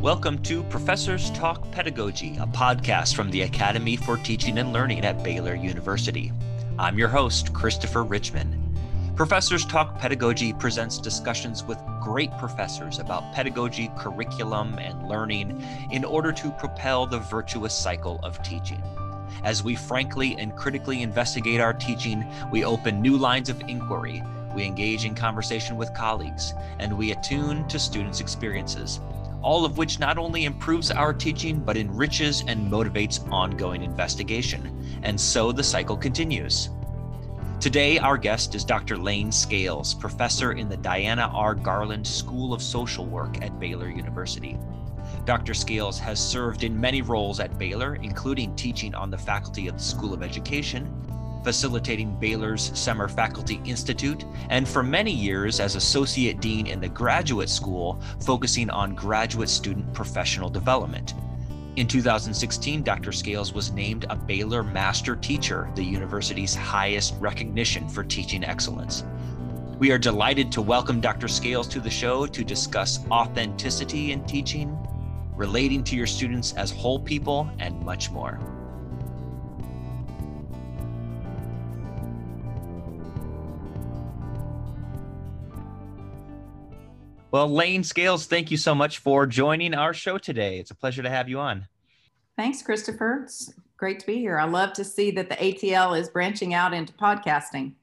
Welcome 0.00 0.38
to 0.44 0.62
Professors 0.62 1.30
Talk 1.32 1.70
Pedagogy, 1.72 2.38
a 2.40 2.46
podcast 2.46 3.14
from 3.14 3.30
the 3.30 3.42
Academy 3.42 3.96
for 3.96 4.16
Teaching 4.16 4.56
and 4.56 4.72
Learning 4.72 5.04
at 5.04 5.22
Baylor 5.22 5.54
University. 5.54 6.32
I'm 6.78 6.96
your 6.96 7.08
host, 7.08 7.52
Christopher 7.52 8.02
Richmond. 8.02 8.56
Professors 9.14 9.66
Talk 9.66 9.98
Pedagogy 9.98 10.54
presents 10.54 10.96
discussions 10.96 11.64
with 11.64 11.78
great 12.00 12.30
professors 12.38 12.98
about 12.98 13.30
pedagogy, 13.34 13.90
curriculum, 13.98 14.78
and 14.78 15.06
learning 15.06 15.62
in 15.90 16.06
order 16.06 16.32
to 16.32 16.50
propel 16.52 17.04
the 17.04 17.18
virtuous 17.18 17.76
cycle 17.76 18.20
of 18.22 18.42
teaching. 18.42 18.82
As 19.44 19.62
we 19.62 19.76
frankly 19.76 20.34
and 20.38 20.56
critically 20.56 21.02
investigate 21.02 21.60
our 21.60 21.74
teaching, 21.74 22.24
we 22.50 22.64
open 22.64 23.02
new 23.02 23.18
lines 23.18 23.50
of 23.50 23.60
inquiry, 23.68 24.22
we 24.54 24.64
engage 24.64 25.04
in 25.04 25.14
conversation 25.14 25.76
with 25.76 25.92
colleagues, 25.92 26.54
and 26.78 26.96
we 26.96 27.12
attune 27.12 27.68
to 27.68 27.78
students' 27.78 28.20
experiences, 28.20 28.98
all 29.42 29.64
of 29.64 29.78
which 29.78 29.98
not 29.98 30.18
only 30.18 30.44
improves 30.44 30.90
our 30.90 31.12
teaching 31.12 31.60
but 31.60 31.76
enriches 31.76 32.42
and 32.46 32.70
motivates 32.70 33.26
ongoing 33.32 33.82
investigation. 33.82 35.00
And 35.02 35.20
so 35.20 35.52
the 35.52 35.62
cycle 35.62 35.96
continues. 35.96 36.70
Today, 37.60 37.98
our 37.98 38.16
guest 38.16 38.54
is 38.54 38.64
Dr. 38.64 38.96
Laine 38.96 39.30
Scales, 39.30 39.92
professor 39.92 40.52
in 40.52 40.68
the 40.70 40.78
Diana 40.78 41.30
R. 41.34 41.54
Garland 41.54 42.06
School 42.06 42.54
of 42.54 42.62
Social 42.62 43.04
Work 43.04 43.42
at 43.42 43.60
Baylor 43.60 43.90
University. 43.90 44.58
Dr. 45.26 45.52
Scales 45.52 45.98
has 45.98 46.18
served 46.18 46.64
in 46.64 46.80
many 46.80 47.02
roles 47.02 47.38
at 47.38 47.58
Baylor, 47.58 47.96
including 47.96 48.56
teaching 48.56 48.94
on 48.94 49.10
the 49.10 49.18
faculty 49.18 49.68
of 49.68 49.76
the 49.76 49.82
School 49.82 50.14
of 50.14 50.22
Education, 50.22 50.90
facilitating 51.42 52.18
Baylor's 52.18 52.76
Summer 52.78 53.08
Faculty 53.08 53.60
Institute, 53.64 54.24
and 54.48 54.68
for 54.68 54.82
many 54.82 55.12
years 55.12 55.60
as 55.60 55.76
Associate 55.76 56.40
Dean 56.40 56.66
in 56.66 56.80
the 56.80 56.88
Graduate 56.88 57.48
School, 57.48 58.00
focusing 58.20 58.70
on 58.70 58.94
graduate 58.94 59.48
student 59.48 59.92
professional 59.92 60.50
development. 60.50 61.14
In 61.76 61.86
2016, 61.86 62.82
Dr. 62.82 63.12
Scales 63.12 63.52
was 63.52 63.70
named 63.70 64.04
a 64.10 64.16
Baylor 64.16 64.62
Master 64.62 65.16
Teacher, 65.16 65.70
the 65.76 65.84
university's 65.84 66.54
highest 66.54 67.14
recognition 67.20 67.88
for 67.88 68.02
teaching 68.02 68.44
excellence. 68.44 69.04
We 69.78 69.92
are 69.92 69.98
delighted 69.98 70.52
to 70.52 70.60
welcome 70.60 71.00
Dr. 71.00 71.26
Scales 71.26 71.66
to 71.68 71.80
the 71.80 71.88
show 71.88 72.26
to 72.26 72.44
discuss 72.44 72.98
authenticity 73.10 74.12
in 74.12 74.24
teaching, 74.24 74.76
relating 75.34 75.82
to 75.84 75.96
your 75.96 76.06
students 76.06 76.52
as 76.54 76.70
whole 76.70 76.98
people, 76.98 77.48
and 77.60 77.80
much 77.80 78.10
more. 78.10 78.38
Well, 87.32 87.48
Laine 87.48 87.84
Scales, 87.84 88.26
thank 88.26 88.50
you 88.50 88.56
so 88.56 88.74
much 88.74 88.98
for 88.98 89.24
joining 89.24 89.72
our 89.72 89.94
show 89.94 90.18
today. 90.18 90.58
It's 90.58 90.72
a 90.72 90.74
pleasure 90.74 91.02
to 91.02 91.10
have 91.10 91.28
you 91.28 91.38
on. 91.38 91.68
Thanks, 92.36 92.60
Christopher. 92.60 93.20
It's 93.22 93.52
great 93.76 94.00
to 94.00 94.06
be 94.06 94.18
here. 94.18 94.36
I 94.36 94.46
love 94.46 94.72
to 94.72 94.84
see 94.84 95.12
that 95.12 95.28
the 95.28 95.36
ATL 95.36 95.96
is 95.96 96.08
branching 96.08 96.54
out 96.54 96.74
into 96.74 96.92
podcasting. 96.94 97.74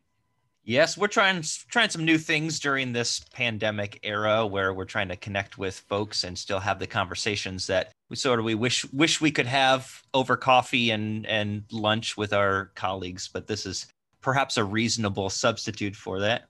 Yes, 0.65 0.97
we're 0.97 1.07
trying 1.07 1.45
trying 1.69 1.89
some 1.89 2.03
new 2.03 2.17
things 2.17 2.59
during 2.59 2.91
this 2.91 3.21
pandemic 3.33 4.01
era 4.03 4.45
where 4.45 4.73
we're 4.73 4.83
trying 4.83 5.07
to 5.07 5.15
connect 5.15 5.57
with 5.57 5.79
folks 5.87 6.25
and 6.25 6.37
still 6.37 6.59
have 6.59 6.77
the 6.77 6.87
conversations 6.87 7.67
that 7.67 7.93
we 8.09 8.17
sort 8.17 8.39
of 8.39 8.43
we 8.43 8.53
wish 8.53 8.83
wish 8.91 9.21
we 9.21 9.31
could 9.31 9.45
have 9.45 10.01
over 10.13 10.35
coffee 10.35 10.91
and 10.91 11.25
and 11.25 11.63
lunch 11.71 12.17
with 12.17 12.33
our 12.33 12.71
colleagues, 12.75 13.29
but 13.29 13.47
this 13.47 13.65
is 13.65 13.87
perhaps 14.19 14.57
a 14.57 14.63
reasonable 14.65 15.29
substitute 15.29 15.95
for 15.95 16.19
that. 16.19 16.49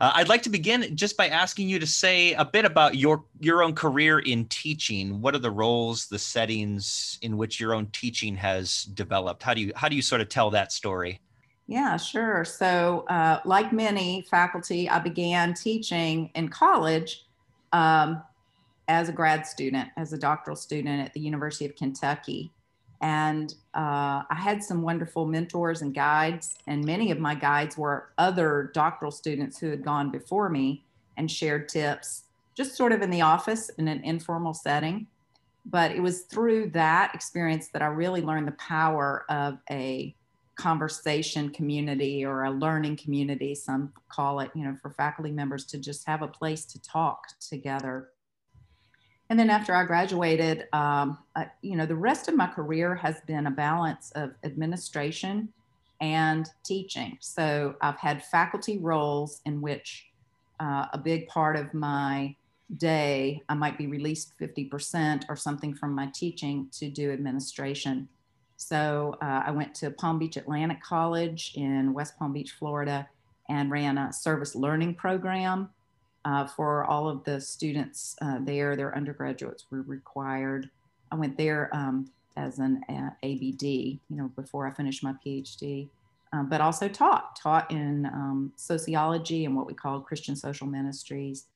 Uh, 0.00 0.12
I'd 0.14 0.28
like 0.28 0.42
to 0.42 0.50
begin 0.50 0.96
just 0.96 1.16
by 1.16 1.28
asking 1.28 1.68
you 1.68 1.80
to 1.80 1.86
say 1.86 2.32
a 2.34 2.44
bit 2.44 2.64
about 2.64 2.96
your 2.96 3.24
your 3.40 3.62
own 3.62 3.74
career 3.74 4.20
in 4.20 4.44
teaching. 4.46 5.20
What 5.20 5.34
are 5.34 5.40
the 5.40 5.50
roles, 5.50 6.06
the 6.06 6.18
settings 6.18 7.18
in 7.22 7.36
which 7.36 7.58
your 7.58 7.74
own 7.74 7.86
teaching 7.86 8.36
has 8.36 8.84
developed? 8.84 9.42
How 9.42 9.54
do 9.54 9.60
you 9.60 9.72
how 9.74 9.88
do 9.88 9.96
you 9.96 10.02
sort 10.02 10.20
of 10.20 10.28
tell 10.28 10.50
that 10.50 10.72
story? 10.72 11.20
Yeah, 11.66 11.98
sure. 11.98 12.46
So, 12.46 13.04
uh, 13.10 13.40
like 13.44 13.72
many 13.72 14.22
faculty, 14.30 14.88
I 14.88 15.00
began 15.00 15.52
teaching 15.52 16.30
in 16.34 16.48
college 16.48 17.26
um, 17.72 18.22
as 18.88 19.10
a 19.10 19.12
grad 19.12 19.46
student, 19.46 19.90
as 19.98 20.14
a 20.14 20.18
doctoral 20.18 20.56
student 20.56 21.04
at 21.04 21.12
the 21.12 21.20
University 21.20 21.66
of 21.66 21.76
Kentucky. 21.76 22.50
And 23.00 23.54
uh, 23.74 24.24
I 24.28 24.36
had 24.36 24.62
some 24.62 24.82
wonderful 24.82 25.24
mentors 25.24 25.82
and 25.82 25.94
guides, 25.94 26.56
and 26.66 26.84
many 26.84 27.10
of 27.10 27.18
my 27.20 27.34
guides 27.34 27.78
were 27.78 28.10
other 28.18 28.70
doctoral 28.74 29.12
students 29.12 29.58
who 29.58 29.70
had 29.70 29.84
gone 29.84 30.10
before 30.10 30.48
me 30.48 30.84
and 31.16 31.30
shared 31.30 31.68
tips, 31.68 32.24
just 32.54 32.76
sort 32.76 32.92
of 32.92 33.02
in 33.02 33.10
the 33.10 33.20
office 33.20 33.68
in 33.70 33.86
an 33.86 34.02
informal 34.02 34.54
setting. 34.54 35.06
But 35.64 35.92
it 35.92 36.00
was 36.00 36.22
through 36.22 36.70
that 36.70 37.14
experience 37.14 37.68
that 37.68 37.82
I 37.82 37.86
really 37.86 38.22
learned 38.22 38.48
the 38.48 38.52
power 38.52 39.24
of 39.28 39.58
a 39.70 40.14
conversation 40.56 41.50
community 41.50 42.24
or 42.24 42.44
a 42.44 42.50
learning 42.50 42.96
community, 42.96 43.54
some 43.54 43.92
call 44.08 44.40
it, 44.40 44.50
you 44.54 44.64
know, 44.64 44.74
for 44.82 44.90
faculty 44.90 45.30
members 45.30 45.64
to 45.66 45.78
just 45.78 46.04
have 46.06 46.22
a 46.22 46.26
place 46.26 46.64
to 46.64 46.82
talk 46.82 47.28
together 47.38 48.08
and 49.30 49.38
then 49.38 49.50
after 49.50 49.74
I 49.74 49.84
graduated, 49.84 50.68
um, 50.72 51.18
you 51.60 51.76
know, 51.76 51.86
the 51.86 51.96
rest 51.96 52.28
of 52.28 52.36
my 52.36 52.46
career 52.46 52.94
has 52.94 53.20
been 53.26 53.46
a 53.46 53.50
balance 53.50 54.10
of 54.12 54.30
administration 54.42 55.48
and 56.00 56.48
teaching. 56.64 57.18
So 57.20 57.74
I've 57.82 57.98
had 57.98 58.24
faculty 58.24 58.78
roles 58.78 59.40
in 59.44 59.60
which 59.60 60.06
uh, 60.60 60.86
a 60.92 60.98
big 60.98 61.28
part 61.28 61.56
of 61.56 61.74
my 61.74 62.34
day, 62.76 63.42
I 63.48 63.54
might 63.54 63.78
be 63.78 63.86
released 63.86 64.32
50% 64.40 65.24
or 65.28 65.36
something 65.36 65.74
from 65.74 65.94
my 65.94 66.06
teaching 66.14 66.68
to 66.72 66.88
do 66.88 67.10
administration. 67.12 68.08
So 68.56 69.16
uh, 69.22 69.42
I 69.46 69.50
went 69.50 69.74
to 69.76 69.90
Palm 69.90 70.18
Beach 70.18 70.36
Atlantic 70.36 70.82
College 70.82 71.52
in 71.54 71.92
West 71.92 72.18
Palm 72.18 72.32
Beach, 72.32 72.52
Florida, 72.58 73.08
and 73.48 73.70
ran 73.70 73.98
a 73.98 74.12
service 74.12 74.54
learning 74.54 74.94
program 74.94 75.70
uh, 76.28 76.46
for 76.46 76.84
all 76.84 77.08
of 77.08 77.24
the 77.24 77.40
students 77.40 78.14
uh, 78.20 78.38
there. 78.42 78.76
Their 78.76 78.94
undergraduates 78.94 79.64
were 79.70 79.80
required. 79.82 80.68
I 81.10 81.14
went 81.14 81.38
there 81.38 81.70
um, 81.72 82.10
as 82.36 82.58
an 82.58 82.82
uh, 82.90 83.10
ABD, 83.22 83.62
you 83.62 84.00
know, 84.10 84.30
before 84.36 84.66
I 84.66 84.72
finished 84.72 85.02
my 85.02 85.14
PhD, 85.24 85.88
um, 86.34 86.50
but 86.50 86.60
also 86.60 86.86
taught, 86.86 87.34
taught 87.36 87.70
in 87.70 88.04
um, 88.06 88.52
sociology 88.56 89.46
and 89.46 89.56
what 89.56 89.66
we 89.66 89.72
call 89.72 90.00
Christian 90.00 90.36
social 90.36 90.66
ministries. 90.66 91.46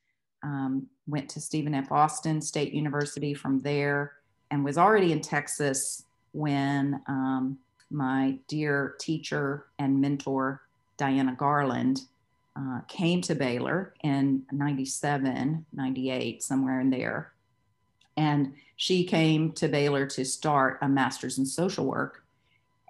Um, 0.43 0.87
went 1.07 1.29
to 1.31 1.41
Stephen 1.41 1.75
F. 1.75 1.93
Austin 1.93 2.41
State 2.41 2.73
University 2.73 3.35
from 3.35 3.61
there 3.61 4.15
and 4.51 4.65
was 4.65 4.79
already 4.79 5.13
in 5.13 5.21
Texas 5.21 6.05
when 6.33 7.01
um, 7.07 7.59
my 7.91 8.39
dear 8.49 8.95
teacher 8.99 9.67
and 9.79 10.01
mentor, 10.01 10.63
Diana 10.97 11.35
Garland, 11.37 12.07
uh, 12.57 12.81
came 12.89 13.21
to 13.23 13.35
Baylor 13.35 13.95
in 14.03 14.43
97, 14.53 15.65
98, 15.73 16.43
somewhere 16.43 16.81
in 16.81 16.91
there. 16.91 17.33
And 18.17 18.55
she 18.77 19.05
came 19.05 19.53
to 19.53 19.69
Baylor 19.69 20.07
to 20.07 20.25
start 20.25 20.79
a 20.83 20.89
master's 20.89 21.39
in 21.39 21.47
social 21.47 21.87
work. 21.87 22.25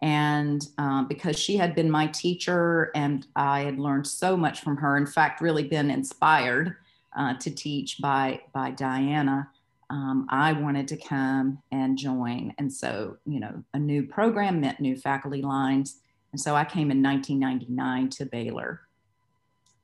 And 0.00 0.66
uh, 0.78 1.04
because 1.04 1.38
she 1.38 1.56
had 1.56 1.76
been 1.76 1.90
my 1.90 2.08
teacher 2.08 2.90
and 2.96 3.24
I 3.36 3.60
had 3.60 3.78
learned 3.78 4.06
so 4.06 4.36
much 4.36 4.60
from 4.60 4.76
her, 4.78 4.96
in 4.96 5.06
fact, 5.06 5.40
really 5.40 5.62
been 5.62 5.90
inspired 5.90 6.76
uh, 7.16 7.34
to 7.34 7.50
teach 7.50 8.00
by, 8.00 8.40
by 8.52 8.72
Diana, 8.72 9.48
um, 9.90 10.26
I 10.28 10.54
wanted 10.54 10.88
to 10.88 10.96
come 10.96 11.62
and 11.70 11.96
join. 11.96 12.52
And 12.58 12.72
so, 12.72 13.18
you 13.26 13.38
know, 13.38 13.62
a 13.74 13.78
new 13.78 14.02
program 14.02 14.60
meant 14.60 14.80
new 14.80 14.96
faculty 14.96 15.42
lines. 15.42 15.98
And 16.32 16.40
so 16.40 16.56
I 16.56 16.64
came 16.64 16.90
in 16.90 17.02
1999 17.02 18.08
to 18.10 18.24
Baylor 18.24 18.80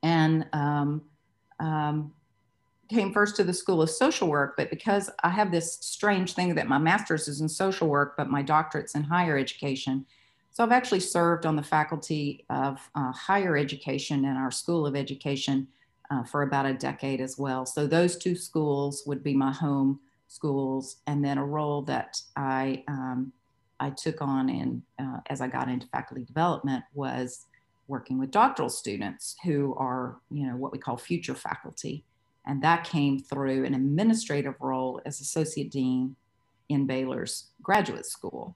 and 0.03 0.45
um, 0.53 1.01
um, 1.59 2.13
came 2.89 3.13
first 3.13 3.35
to 3.35 3.43
the 3.43 3.53
School 3.53 3.81
of 3.81 3.89
Social 3.89 4.27
Work. 4.27 4.55
But 4.57 4.69
because 4.69 5.09
I 5.23 5.29
have 5.29 5.51
this 5.51 5.73
strange 5.81 6.33
thing 6.33 6.55
that 6.55 6.67
my 6.67 6.77
master's 6.77 7.27
is 7.27 7.41
in 7.41 7.49
social 7.49 7.87
work, 7.87 8.15
but 8.17 8.29
my 8.29 8.41
doctorate's 8.41 8.95
in 8.95 9.03
higher 9.03 9.37
education. 9.37 10.05
So 10.51 10.63
I've 10.63 10.71
actually 10.71 10.99
served 10.99 11.45
on 11.45 11.55
the 11.55 11.63
faculty 11.63 12.45
of 12.49 12.79
uh, 12.95 13.11
higher 13.11 13.55
education 13.55 14.25
in 14.25 14.35
our 14.35 14.51
School 14.51 14.85
of 14.87 14.95
Education 14.95 15.67
uh, 16.09 16.23
for 16.23 16.41
about 16.41 16.65
a 16.65 16.73
decade 16.73 17.21
as 17.21 17.37
well. 17.37 17.65
So 17.65 17.85
those 17.85 18.17
two 18.17 18.35
schools 18.35 19.03
would 19.05 19.23
be 19.23 19.35
my 19.35 19.51
home 19.51 19.99
schools, 20.27 20.97
and 21.07 21.23
then 21.23 21.37
a 21.37 21.45
role 21.45 21.81
that 21.83 22.21
I 22.35 22.83
um, 22.87 23.31
I 23.79 23.91
took 23.91 24.21
on 24.21 24.49
in 24.49 24.81
uh, 24.99 25.19
as 25.27 25.41
I 25.41 25.47
got 25.47 25.69
into 25.69 25.87
faculty 25.87 26.23
development 26.23 26.83
was 26.93 27.45
working 27.89 28.19
with 28.19 28.31
doctoral 28.31 28.69
students 28.69 29.35
who 29.43 29.75
are, 29.75 30.17
you 30.31 30.47
know, 30.47 30.55
what 30.55 30.71
we 30.71 30.77
call 30.77 30.95
future 30.95 31.35
faculty. 31.35 32.03
And 32.45 32.61
that 32.63 32.85
came 32.85 33.19
through 33.19 33.65
an 33.65 33.73
administrative 33.73 34.55
role 34.59 35.01
as 35.05 35.19
associate 35.19 35.71
dean 35.71 36.15
in 36.69 36.85
Baylor's 36.85 37.47
graduate 37.61 38.05
school. 38.05 38.55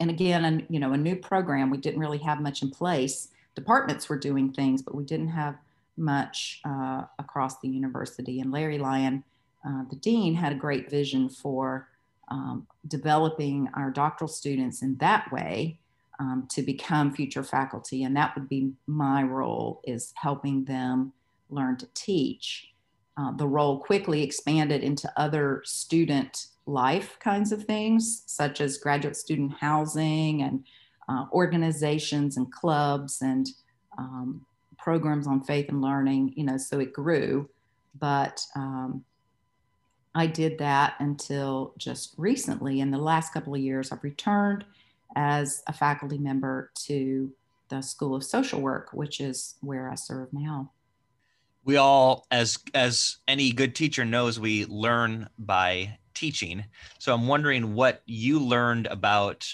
And 0.00 0.10
again, 0.10 0.44
a, 0.44 0.72
you 0.72 0.80
know, 0.80 0.92
a 0.92 0.96
new 0.96 1.16
program, 1.16 1.70
we 1.70 1.78
didn't 1.78 2.00
really 2.00 2.18
have 2.18 2.40
much 2.40 2.62
in 2.62 2.70
place. 2.70 3.28
Departments 3.54 4.08
were 4.08 4.18
doing 4.18 4.52
things, 4.52 4.82
but 4.82 4.94
we 4.94 5.04
didn't 5.04 5.28
have 5.28 5.56
much 5.96 6.60
uh, 6.64 7.04
across 7.18 7.60
the 7.60 7.68
university. 7.68 8.40
And 8.40 8.50
Larry 8.50 8.78
Lyon 8.78 9.24
uh, 9.64 9.84
the 9.90 9.96
dean 9.96 10.34
had 10.34 10.52
a 10.52 10.56
great 10.56 10.90
vision 10.90 11.28
for 11.28 11.88
um, 12.28 12.66
developing 12.86 13.68
our 13.74 13.90
doctoral 13.90 14.28
students 14.28 14.82
in 14.82 14.96
that 14.96 15.30
way 15.32 15.78
um, 16.18 16.46
to 16.50 16.62
become 16.62 17.12
future 17.12 17.44
faculty. 17.44 18.04
And 18.04 18.16
that 18.16 18.34
would 18.34 18.48
be 18.48 18.72
my 18.86 19.22
role 19.22 19.80
is 19.84 20.12
helping 20.16 20.64
them 20.64 21.12
learn 21.50 21.76
to 21.78 21.88
teach. 21.94 22.68
Uh, 23.16 23.32
the 23.32 23.46
role 23.46 23.78
quickly 23.78 24.22
expanded 24.22 24.82
into 24.82 25.12
other 25.16 25.62
student 25.64 26.46
life 26.66 27.18
kinds 27.20 27.50
of 27.50 27.64
things, 27.64 28.22
such 28.26 28.60
as 28.60 28.78
graduate 28.78 29.16
student 29.16 29.52
housing 29.58 30.42
and 30.42 30.64
uh, 31.08 31.24
organizations 31.32 32.36
and 32.36 32.52
clubs 32.52 33.22
and 33.22 33.48
um, 33.96 34.44
programs 34.76 35.26
on 35.26 35.42
faith 35.42 35.68
and 35.68 35.80
learning, 35.80 36.32
you 36.36 36.44
know, 36.44 36.56
so 36.56 36.78
it 36.78 36.92
grew. 36.92 37.48
But 37.98 38.44
um, 38.54 39.04
I 40.14 40.26
did 40.26 40.58
that 40.58 40.94
until 41.00 41.74
just 41.78 42.14
recently. 42.16 42.80
In 42.80 42.90
the 42.90 42.98
last 42.98 43.32
couple 43.32 43.54
of 43.54 43.60
years, 43.60 43.90
I've 43.90 44.04
returned 44.04 44.64
as 45.16 45.62
a 45.66 45.72
faculty 45.72 46.18
member 46.18 46.70
to 46.86 47.32
the 47.68 47.82
School 47.82 48.14
of 48.14 48.24
Social 48.24 48.60
Work, 48.60 48.90
which 48.92 49.20
is 49.20 49.56
where 49.60 49.90
I 49.90 49.94
serve 49.94 50.32
now. 50.32 50.72
We 51.64 51.76
all, 51.76 52.26
as 52.30 52.58
as 52.74 53.18
any 53.26 53.52
good 53.52 53.74
teacher 53.74 54.04
knows, 54.04 54.40
we 54.40 54.64
learn 54.66 55.28
by 55.38 55.98
teaching. 56.14 56.64
So 56.98 57.12
I'm 57.12 57.26
wondering 57.26 57.74
what 57.74 58.02
you 58.06 58.40
learned 58.40 58.86
about 58.86 59.46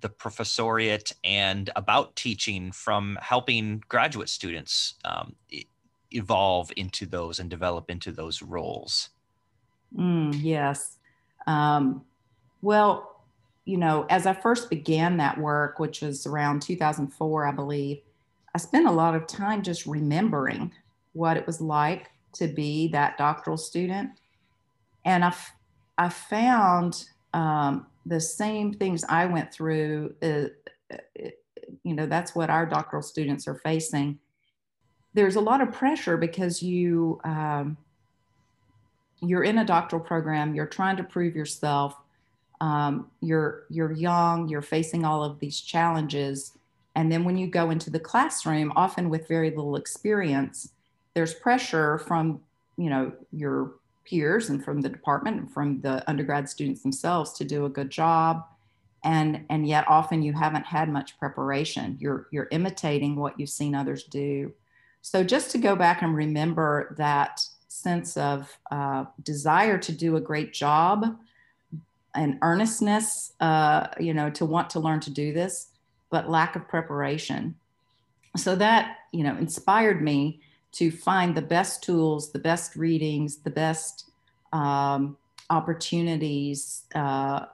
the 0.00 0.08
professoriate 0.08 1.12
and 1.24 1.68
about 1.76 2.16
teaching 2.16 2.72
from 2.72 3.18
helping 3.20 3.82
graduate 3.88 4.28
students 4.28 4.94
um, 5.04 5.34
evolve 6.10 6.72
into 6.76 7.06
those 7.06 7.38
and 7.38 7.50
develop 7.50 7.90
into 7.90 8.12
those 8.12 8.42
roles. 8.42 9.10
Mm, 9.96 10.38
yes. 10.40 10.96
Um, 11.46 12.04
well, 12.62 13.09
you 13.64 13.76
know, 13.76 14.06
as 14.08 14.26
I 14.26 14.32
first 14.32 14.70
began 14.70 15.16
that 15.18 15.38
work, 15.38 15.78
which 15.78 16.00
was 16.00 16.26
around 16.26 16.62
2004, 16.62 17.46
I 17.46 17.52
believe, 17.52 18.00
I 18.54 18.58
spent 18.58 18.88
a 18.88 18.92
lot 18.92 19.14
of 19.14 19.26
time 19.26 19.62
just 19.62 19.86
remembering 19.86 20.72
what 21.12 21.36
it 21.36 21.46
was 21.46 21.60
like 21.60 22.10
to 22.32 22.48
be 22.48 22.88
that 22.88 23.18
doctoral 23.18 23.56
student. 23.56 24.10
And 25.04 25.24
I, 25.24 25.34
I 25.98 26.08
found 26.08 27.04
um, 27.32 27.86
the 28.06 28.20
same 28.20 28.72
things 28.72 29.04
I 29.08 29.26
went 29.26 29.52
through, 29.52 30.14
uh, 30.22 30.46
uh, 30.92 31.28
you 31.84 31.94
know, 31.94 32.06
that's 32.06 32.34
what 32.34 32.50
our 32.50 32.66
doctoral 32.66 33.02
students 33.02 33.46
are 33.46 33.56
facing. 33.56 34.18
There's 35.14 35.36
a 35.36 35.40
lot 35.40 35.60
of 35.60 35.72
pressure 35.72 36.16
because 36.16 36.62
you, 36.62 37.20
um, 37.24 37.76
you're 39.20 39.44
in 39.44 39.58
a 39.58 39.64
doctoral 39.64 40.02
program, 40.02 40.54
you're 40.54 40.66
trying 40.66 40.96
to 40.96 41.04
prove 41.04 41.36
yourself, 41.36 41.94
um, 42.60 43.10
you're 43.20 43.64
you're 43.70 43.92
young, 43.92 44.48
you're 44.48 44.62
facing 44.62 45.04
all 45.04 45.24
of 45.24 45.38
these 45.38 45.60
challenges, 45.60 46.52
and 46.94 47.10
then 47.10 47.24
when 47.24 47.36
you 47.36 47.46
go 47.46 47.70
into 47.70 47.90
the 47.90 48.00
classroom, 48.00 48.72
often 48.76 49.08
with 49.08 49.28
very 49.28 49.50
little 49.50 49.76
experience, 49.76 50.72
there's 51.14 51.34
pressure 51.34 51.98
from 51.98 52.40
you 52.76 52.90
know 52.90 53.12
your 53.32 53.72
peers 54.04 54.48
and 54.48 54.64
from 54.64 54.80
the 54.80 54.88
department 54.88 55.38
and 55.38 55.52
from 55.52 55.80
the 55.80 56.08
undergrad 56.08 56.48
students 56.48 56.82
themselves 56.82 57.32
to 57.32 57.44
do 57.44 57.64
a 57.64 57.68
good 57.68 57.90
job. 57.90 58.44
And 59.04 59.46
and 59.48 59.66
yet 59.66 59.86
often 59.88 60.22
you 60.22 60.34
haven't 60.34 60.66
had 60.66 60.90
much 60.90 61.18
preparation. 61.18 61.96
You're 62.00 62.26
you're 62.30 62.48
imitating 62.50 63.16
what 63.16 63.38
you've 63.38 63.48
seen 63.48 63.74
others 63.74 64.04
do. 64.04 64.52
So 65.02 65.24
just 65.24 65.50
to 65.52 65.58
go 65.58 65.74
back 65.76 66.02
and 66.02 66.14
remember 66.14 66.94
that 66.98 67.40
sense 67.68 68.18
of 68.18 68.58
uh, 68.70 69.06
desire 69.22 69.78
to 69.78 69.92
do 69.92 70.16
a 70.16 70.20
great 70.20 70.52
job 70.52 71.16
and 72.14 72.38
earnestness, 72.42 73.32
uh, 73.40 73.88
you 73.98 74.14
know, 74.14 74.30
to 74.30 74.44
want 74.44 74.70
to 74.70 74.80
learn 74.80 75.00
to 75.00 75.10
do 75.10 75.32
this, 75.32 75.68
but 76.10 76.28
lack 76.28 76.56
of 76.56 76.66
preparation. 76.68 77.54
So 78.36 78.54
that, 78.56 78.98
you 79.12 79.22
know, 79.22 79.36
inspired 79.36 80.02
me 80.02 80.40
to 80.72 80.90
find 80.90 81.34
the 81.34 81.42
best 81.42 81.82
tools, 81.82 82.32
the 82.32 82.38
best 82.38 82.76
readings, 82.76 83.38
the 83.38 83.50
best 83.50 84.10
um, 84.52 85.16
opportunities, 85.50 86.84
uh, 86.94 87.46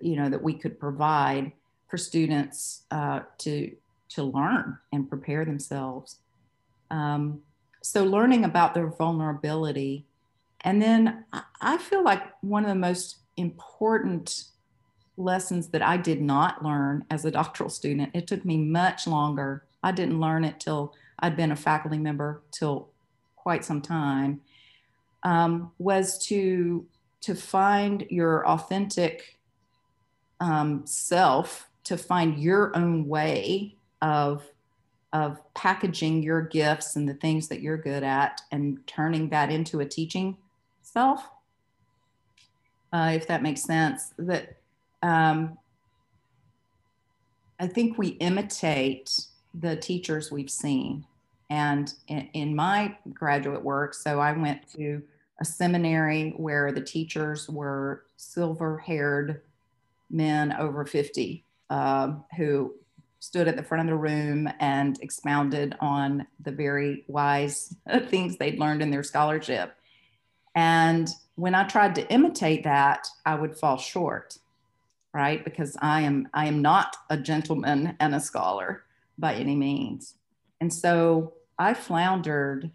you 0.00 0.16
know, 0.16 0.28
that 0.28 0.42
we 0.42 0.54
could 0.54 0.78
provide 0.78 1.52
for 1.88 1.96
students 1.96 2.82
uh, 2.90 3.20
to 3.38 3.74
to 4.10 4.24
learn 4.24 4.76
and 4.92 5.08
prepare 5.08 5.44
themselves. 5.44 6.16
Um, 6.90 7.42
so 7.82 8.04
learning 8.04 8.44
about 8.44 8.74
their 8.74 8.88
vulnerability 8.88 10.04
and 10.62 10.80
then 10.80 11.24
i 11.60 11.76
feel 11.78 12.04
like 12.04 12.22
one 12.42 12.64
of 12.64 12.68
the 12.68 12.74
most 12.74 13.18
important 13.36 14.44
lessons 15.16 15.68
that 15.68 15.82
i 15.82 15.96
did 15.96 16.20
not 16.20 16.64
learn 16.64 17.04
as 17.10 17.24
a 17.24 17.30
doctoral 17.30 17.68
student. 17.68 18.10
It 18.14 18.26
took 18.26 18.44
me 18.44 18.56
much 18.56 19.06
longer. 19.06 19.64
I 19.82 19.92
didn't 19.92 20.20
learn 20.20 20.44
it 20.44 20.60
till 20.60 20.94
i'd 21.20 21.36
been 21.36 21.52
a 21.52 21.56
faculty 21.56 21.98
member 21.98 22.42
till 22.50 22.88
quite 23.36 23.64
some 23.64 23.80
time 23.80 24.40
um, 25.22 25.72
was 25.78 26.18
to 26.26 26.86
to 27.20 27.34
find 27.34 28.06
your 28.08 28.46
authentic 28.48 29.38
um, 30.40 30.86
self 30.86 31.68
to 31.84 31.96
find 31.96 32.38
your 32.38 32.76
own 32.76 33.06
way 33.06 33.76
of 34.02 34.44
of 35.12 35.38
packaging 35.54 36.22
your 36.22 36.40
gifts 36.40 36.94
and 36.94 37.08
the 37.08 37.14
things 37.14 37.48
that 37.48 37.60
you're 37.60 37.76
good 37.76 38.02
at 38.02 38.40
and 38.52 38.78
turning 38.86 39.28
that 39.28 39.50
into 39.50 39.80
a 39.80 39.86
teaching 39.86 40.36
self 40.82 41.28
uh, 42.92 43.12
if 43.14 43.26
that 43.26 43.42
makes 43.42 43.62
sense 43.62 44.12
that 44.18 44.56
um, 45.02 45.56
i 47.58 47.66
think 47.66 47.98
we 47.98 48.08
imitate 48.08 49.26
the 49.54 49.76
teachers 49.76 50.30
we've 50.30 50.50
seen 50.50 51.04
and 51.50 51.94
in, 52.08 52.28
in 52.32 52.54
my 52.54 52.96
graduate 53.12 53.62
work 53.62 53.94
so 53.94 54.20
i 54.20 54.32
went 54.32 54.60
to 54.70 55.02
a 55.40 55.44
seminary 55.44 56.34
where 56.36 56.70
the 56.70 56.80
teachers 56.80 57.48
were 57.48 58.04
silver 58.16 58.78
haired 58.78 59.40
men 60.10 60.52
over 60.58 60.84
50 60.84 61.44
uh, 61.70 62.12
who 62.36 62.74
stood 63.20 63.46
at 63.46 63.56
the 63.56 63.62
front 63.62 63.82
of 63.82 63.86
the 63.86 64.00
room 64.00 64.48
and 64.58 64.98
expounded 65.02 65.76
on 65.80 66.26
the 66.40 66.50
very 66.50 67.04
wise 67.06 67.74
things 68.08 68.36
they'd 68.36 68.58
learned 68.58 68.82
in 68.82 68.90
their 68.90 69.02
scholarship. 69.02 69.74
And 70.54 71.08
when 71.40 71.54
I 71.54 71.64
tried 71.64 71.94
to 71.96 72.12
imitate 72.12 72.64
that, 72.64 73.08
I 73.24 73.34
would 73.34 73.56
fall 73.56 73.78
short, 73.78 74.38
right? 75.14 75.42
Because 75.44 75.76
I 75.80 76.02
am 76.02 76.28
I 76.34 76.46
am 76.46 76.62
not 76.62 76.96
a 77.08 77.16
gentleman 77.16 77.96
and 78.00 78.14
a 78.14 78.20
scholar 78.20 78.84
by 79.18 79.34
any 79.34 79.56
means. 79.56 80.14
And 80.60 80.72
so 80.72 81.34
I 81.58 81.74
floundered 81.74 82.70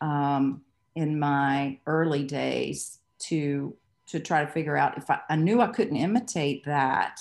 um, 0.00 0.62
in 0.94 1.18
my 1.18 1.78
early 1.86 2.24
days 2.24 2.98
to 3.28 3.74
to 4.06 4.20
try 4.20 4.44
to 4.44 4.50
figure 4.50 4.76
out 4.76 4.96
if 4.96 5.10
I, 5.10 5.20
I 5.28 5.36
knew 5.36 5.60
I 5.60 5.68
couldn't 5.68 5.96
imitate 5.96 6.64
that. 6.64 7.20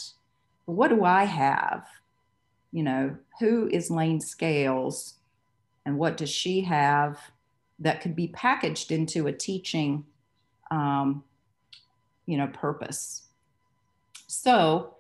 What 0.66 0.90
do 0.90 1.04
I 1.04 1.26
have 1.26 1.88
you 2.76 2.84
know, 2.84 3.16
who 3.40 3.70
is 3.70 3.90
Laine 3.90 4.20
Scales 4.20 5.14
and 5.86 5.98
what 5.98 6.18
does 6.18 6.30
she 6.30 6.60
have 6.60 7.18
that 7.80 8.02
could 8.02 8.18
be 8.18 8.28
packaged 8.28 8.92
into 8.92 9.28
a 9.28 9.32
teaching, 9.32 10.04
um, 10.72 11.24
you 12.26 12.38
know, 12.38 12.48
purpose. 12.48 13.24
So 14.28 14.96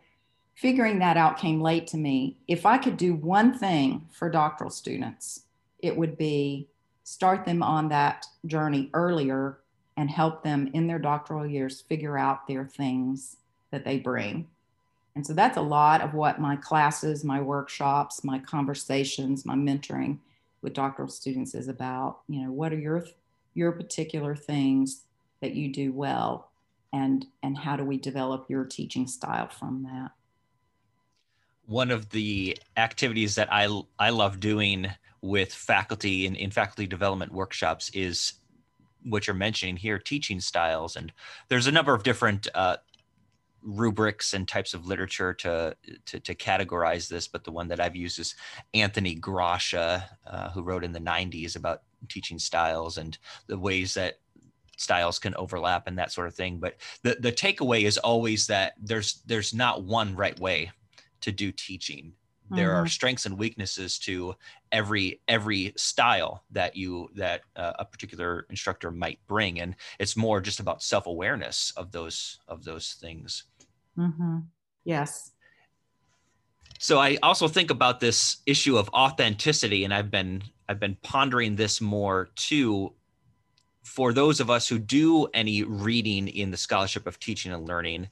figuring 0.56 1.00
that 1.00 1.18
out 1.18 1.38
came 1.38 1.62
late 1.62 1.88
to 1.88 1.98
me. 1.98 2.38
If 2.48 2.66
I 2.66 2.78
could 2.78 2.98
do 2.98 3.16
one 3.16 3.58
thing 3.58 4.08
for 4.12 4.30
doctoral 4.30 4.70
students, 4.70 5.44
it 5.80 5.96
would 5.96 6.18
be 6.18 6.68
start 7.04 7.46
them 7.46 7.62
on 7.62 7.90
that 7.90 8.26
journey 8.46 8.90
earlier 8.94 9.60
and 9.98 10.10
help 10.10 10.44
them 10.44 10.70
in 10.74 10.88
their 10.88 11.00
doctoral 11.00 11.46
years 11.46 11.82
figure 11.82 12.18
out 12.18 12.48
their 12.48 12.66
things 12.66 13.38
that 13.72 13.86
they 13.86 14.00
bring 14.00 14.48
and 15.16 15.26
so 15.26 15.34
that's 15.34 15.58
a 15.58 15.62
lot 15.62 16.02
of 16.02 16.14
what 16.14 16.42
my 16.42 16.58
classes, 16.58 17.24
my 17.24 17.42
workshops, 17.42 18.24
my 18.24 18.38
conversations, 18.40 19.46
my 19.46 19.56
mentoring 19.56 20.20
with 20.62 20.74
doctoral 20.74 21.08
students 21.08 21.56
is 21.56 21.70
about. 21.70 22.20
You 22.28 22.44
know, 22.44 22.52
what 22.52 22.74
are 22.74 22.80
your 22.80 23.06
your 23.54 23.72
particular 23.72 24.36
things 24.36 25.04
that 25.46 25.56
you 25.56 25.72
do 25.72 25.94
well 25.94 26.50
and 26.92 27.26
and 27.44 27.56
how 27.58 27.76
do 27.76 27.86
we 27.86 27.98
develop 27.98 28.50
your 28.50 28.66
teaching 28.66 29.06
style 29.06 29.48
from 29.48 29.84
that? 29.84 30.12
One 31.68 31.92
of 31.92 32.10
the 32.10 32.58
activities 32.78 33.36
that 33.36 33.52
I 33.52 33.82
I 34.00 34.10
love 34.10 34.40
doing 34.40 34.88
with 35.22 35.54
faculty 35.54 36.26
in, 36.26 36.36
in 36.36 36.52
faculty 36.52 36.88
development 36.88 37.32
workshops 37.32 37.90
is 37.94 38.34
what 39.04 39.28
you're 39.28 39.36
mentioning 39.36 39.78
here, 39.78 40.00
teaching 40.00 40.40
styles. 40.40 40.96
And 40.96 41.12
there's 41.48 41.68
a 41.68 41.72
number 41.72 41.94
of 41.94 42.04
different 42.04 42.48
uh, 42.56 42.78
rubrics 43.62 44.34
and 44.34 44.48
types 44.48 44.74
of 44.74 44.88
literature 44.88 45.34
to, 45.34 45.76
to, 46.06 46.20
to 46.20 46.36
categorize 46.36 47.08
this, 47.08 47.28
but 47.28 47.44
the 47.44 47.52
one 47.52 47.68
that 47.68 47.80
I've 47.80 47.96
used 47.96 48.20
is 48.20 48.36
Anthony 48.74 49.16
Grasha, 49.16 50.08
uh, 50.26 50.50
who 50.52 50.64
wrote 50.64 50.84
in 50.84 50.92
the 50.92 51.00
90s 51.00 51.56
about 51.56 51.82
teaching 52.10 52.40
styles 52.40 52.98
and 52.98 53.18
the 53.48 53.58
ways 53.58 53.94
that 53.96 54.20
styles 54.78 55.20
can 55.20 55.36
overlap 55.36 55.88
and 55.88 55.98
that 55.98 56.12
sort 56.12 56.28
of 56.28 56.36
thing. 56.36 56.60
But 56.60 56.76
the 57.04 57.18
the 57.20 57.32
takeaway 57.32 57.84
is 57.84 57.98
always 57.98 58.48
that 58.48 58.74
there's 58.82 59.22
there's 59.26 59.54
not 59.54 59.84
one 59.84 60.16
right 60.16 60.40
way 60.40 60.72
to 61.22 61.32
do 61.32 61.52
teaching. 61.52 62.14
There 62.52 62.70
mm-hmm. 62.70 62.84
are 62.84 62.88
strengths 62.88 63.26
and 63.26 63.40
weaknesses 63.40 63.98
to 64.00 64.36
every 64.72 65.20
every 65.28 65.74
style 65.78 66.44
that 66.52 66.76
you 66.76 67.10
that 67.16 67.42
uh, 67.56 67.74
a 67.80 67.86
particular 67.86 68.46
instructor 68.50 68.92
might 68.92 69.20
bring, 69.28 69.60
and 69.60 69.76
it's 69.98 70.16
more 70.16 70.40
just 70.42 70.60
about 70.60 70.84
self 70.84 71.08
awareness 71.08 71.74
of 71.76 71.92
those 71.92 72.40
of 72.48 72.64
those 72.64 72.98
things. 73.02 73.46
Mm-hmm. 73.98 74.40
Yes. 74.84 75.32
So 76.78 77.00
I 77.00 77.18
also 77.24 77.48
think 77.48 77.72
about 77.72 78.00
this 78.00 78.38
issue 78.46 78.78
of 78.78 78.90
authenticity, 78.90 79.84
and 79.84 79.94
I've 79.94 80.12
been 80.12 80.44
I've 80.70 80.80
been 80.80 80.98
pondering 81.02 81.56
this 81.56 81.82
more 81.82 82.30
too. 82.36 82.94
For 83.86 84.14
those 84.14 84.40
of 84.40 84.50
us 84.50 84.68
who 84.68 84.80
do 84.80 85.28
any 85.34 85.64
reading 85.64 86.28
in 86.28 86.50
the 86.50 86.58
scholarship 86.58 87.06
of 87.06 87.20
teaching 87.20 87.54
and 87.54 87.68
learning, 87.68 88.10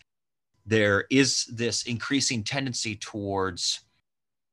there 0.68 1.06
is 1.10 1.46
this 1.46 1.84
increasing 1.84 2.44
tendency 2.44 2.96
towards 2.96 3.82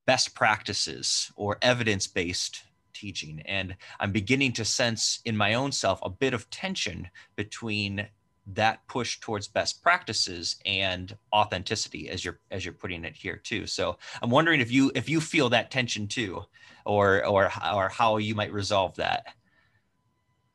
best 0.07 0.35
practices 0.35 1.31
or 1.37 1.59
evidence 1.61 2.07
based 2.07 2.63
teaching. 2.95 3.43
And 3.45 3.77
I'm 4.01 4.13
beginning 4.13 4.55
to 4.55 4.65
sense 4.65 5.21
in 5.27 5.37
my 5.37 5.55
own 5.55 5.73
self 5.73 6.01
a 6.03 6.09
bit 6.09 6.33
of 6.33 6.49
tension 6.49 7.09
between 7.37 8.09
that 8.47 8.81
push 8.89 9.21
towards 9.21 9.47
best 9.47 9.83
practices 9.83 10.57
and 10.65 11.17
authenticity 11.35 12.09
as 12.09 12.25
you're 12.25 12.41
as 12.51 12.65
you're 12.65 12.75
putting 12.75 13.05
it 13.05 13.15
here 13.15 13.37
too 13.37 13.67
so 13.67 13.97
i'm 14.23 14.31
wondering 14.31 14.61
if 14.61 14.73
you 14.73 14.91
if 14.95 15.09
you 15.09 15.21
feel 15.21 15.49
that 15.51 15.71
tension 15.71 16.09
too 16.09 16.43
or 16.85 17.25
or 17.27 17.45
or 17.73 17.89
how 17.91 18.17
you 18.17 18.35
might 18.35 18.53
resolve 18.53 18.97
that 18.97 19.27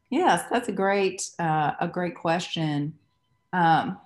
yes 0.09 0.43
that's 0.51 0.69
a 0.69 0.71
great 0.71 1.29
uh, 1.39 1.71
a 1.79 1.87
great 1.87 2.15
question. 2.15 2.93
Um, 3.53 3.97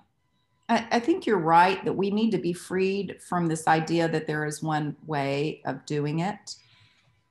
I, 0.68 0.86
I 0.92 1.00
think 1.00 1.26
you're 1.26 1.38
right 1.38 1.84
that 1.84 1.92
we 1.92 2.10
need 2.10 2.30
to 2.30 2.38
be 2.38 2.52
freed 2.52 3.16
from 3.28 3.48
this 3.48 3.66
idea 3.66 4.08
that 4.08 4.26
there 4.26 4.46
is 4.46 4.62
one 4.62 4.96
way 5.06 5.62
of 5.64 5.84
doing 5.84 6.20
it. 6.20 6.54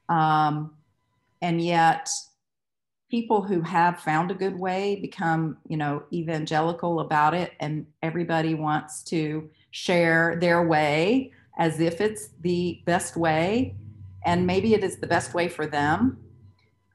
Um, 0.09 0.73
and 1.41 1.61
yet 1.61 2.09
people 3.09 3.41
who 3.41 3.61
have 3.61 3.99
found 3.99 4.29
a 4.29 4.35
good 4.35 4.57
way 4.59 4.97
become 4.97 5.57
you 5.67 5.77
know 5.77 6.03
evangelical 6.13 6.99
about 6.99 7.33
it 7.33 7.53
and 7.59 7.85
everybody 8.03 8.53
wants 8.53 9.03
to 9.03 9.49
share 9.71 10.37
their 10.39 10.67
way 10.67 11.31
as 11.57 11.79
if 11.79 12.01
it's 12.01 12.29
the 12.41 12.81
best 12.85 13.15
way 13.17 13.75
and 14.25 14.45
maybe 14.45 14.73
it 14.73 14.83
is 14.83 14.97
the 14.97 15.07
best 15.07 15.33
way 15.33 15.47
for 15.47 15.65
them 15.65 16.17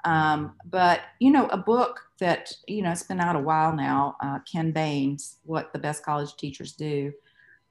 um, 0.04 0.54
but 0.70 1.00
you 1.20 1.30
know 1.30 1.46
a 1.48 1.56
book 1.56 2.00
that 2.18 2.52
you 2.66 2.82
know 2.82 2.90
it's 2.90 3.02
been 3.02 3.20
out 3.20 3.36
a 3.36 3.40
while 3.40 3.74
now 3.74 4.16
uh, 4.22 4.38
ken 4.50 4.70
bain's 4.70 5.36
what 5.44 5.72
the 5.72 5.78
best 5.78 6.04
college 6.04 6.36
teachers 6.36 6.72
do 6.72 7.12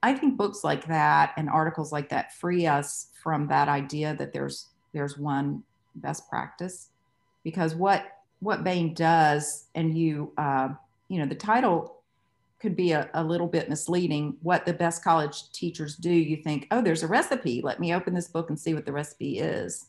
i 0.02 0.12
think 0.12 0.36
books 0.36 0.64
like 0.64 0.86
that 0.86 1.32
and 1.36 1.48
articles 1.48 1.92
like 1.92 2.08
that 2.08 2.32
free 2.34 2.66
us 2.66 3.08
from 3.22 3.46
that 3.46 3.68
idea 3.68 4.14
that 4.14 4.32
there's 4.32 4.68
there's 4.92 5.16
one 5.16 5.62
best 5.96 6.28
practice 6.28 6.88
because 7.42 7.74
what 7.74 8.14
what 8.44 8.62
Bain 8.62 8.92
does, 8.92 9.66
and 9.74 9.96
you, 9.96 10.32
uh, 10.36 10.68
you 11.08 11.18
know, 11.18 11.26
the 11.26 11.34
title 11.34 12.02
could 12.60 12.76
be 12.76 12.92
a, 12.92 13.08
a, 13.14 13.24
little 13.24 13.46
bit 13.46 13.70
misleading. 13.70 14.36
What 14.42 14.66
the 14.66 14.72
best 14.72 15.02
college 15.02 15.50
teachers 15.52 15.96
do, 15.96 16.10
you 16.10 16.36
think, 16.36 16.66
oh, 16.70 16.82
there's 16.82 17.02
a 17.02 17.08
recipe. 17.08 17.62
Let 17.62 17.80
me 17.80 17.94
open 17.94 18.14
this 18.14 18.28
book 18.28 18.50
and 18.50 18.60
see 18.60 18.74
what 18.74 18.84
the 18.84 18.92
recipe 18.92 19.38
is. 19.38 19.86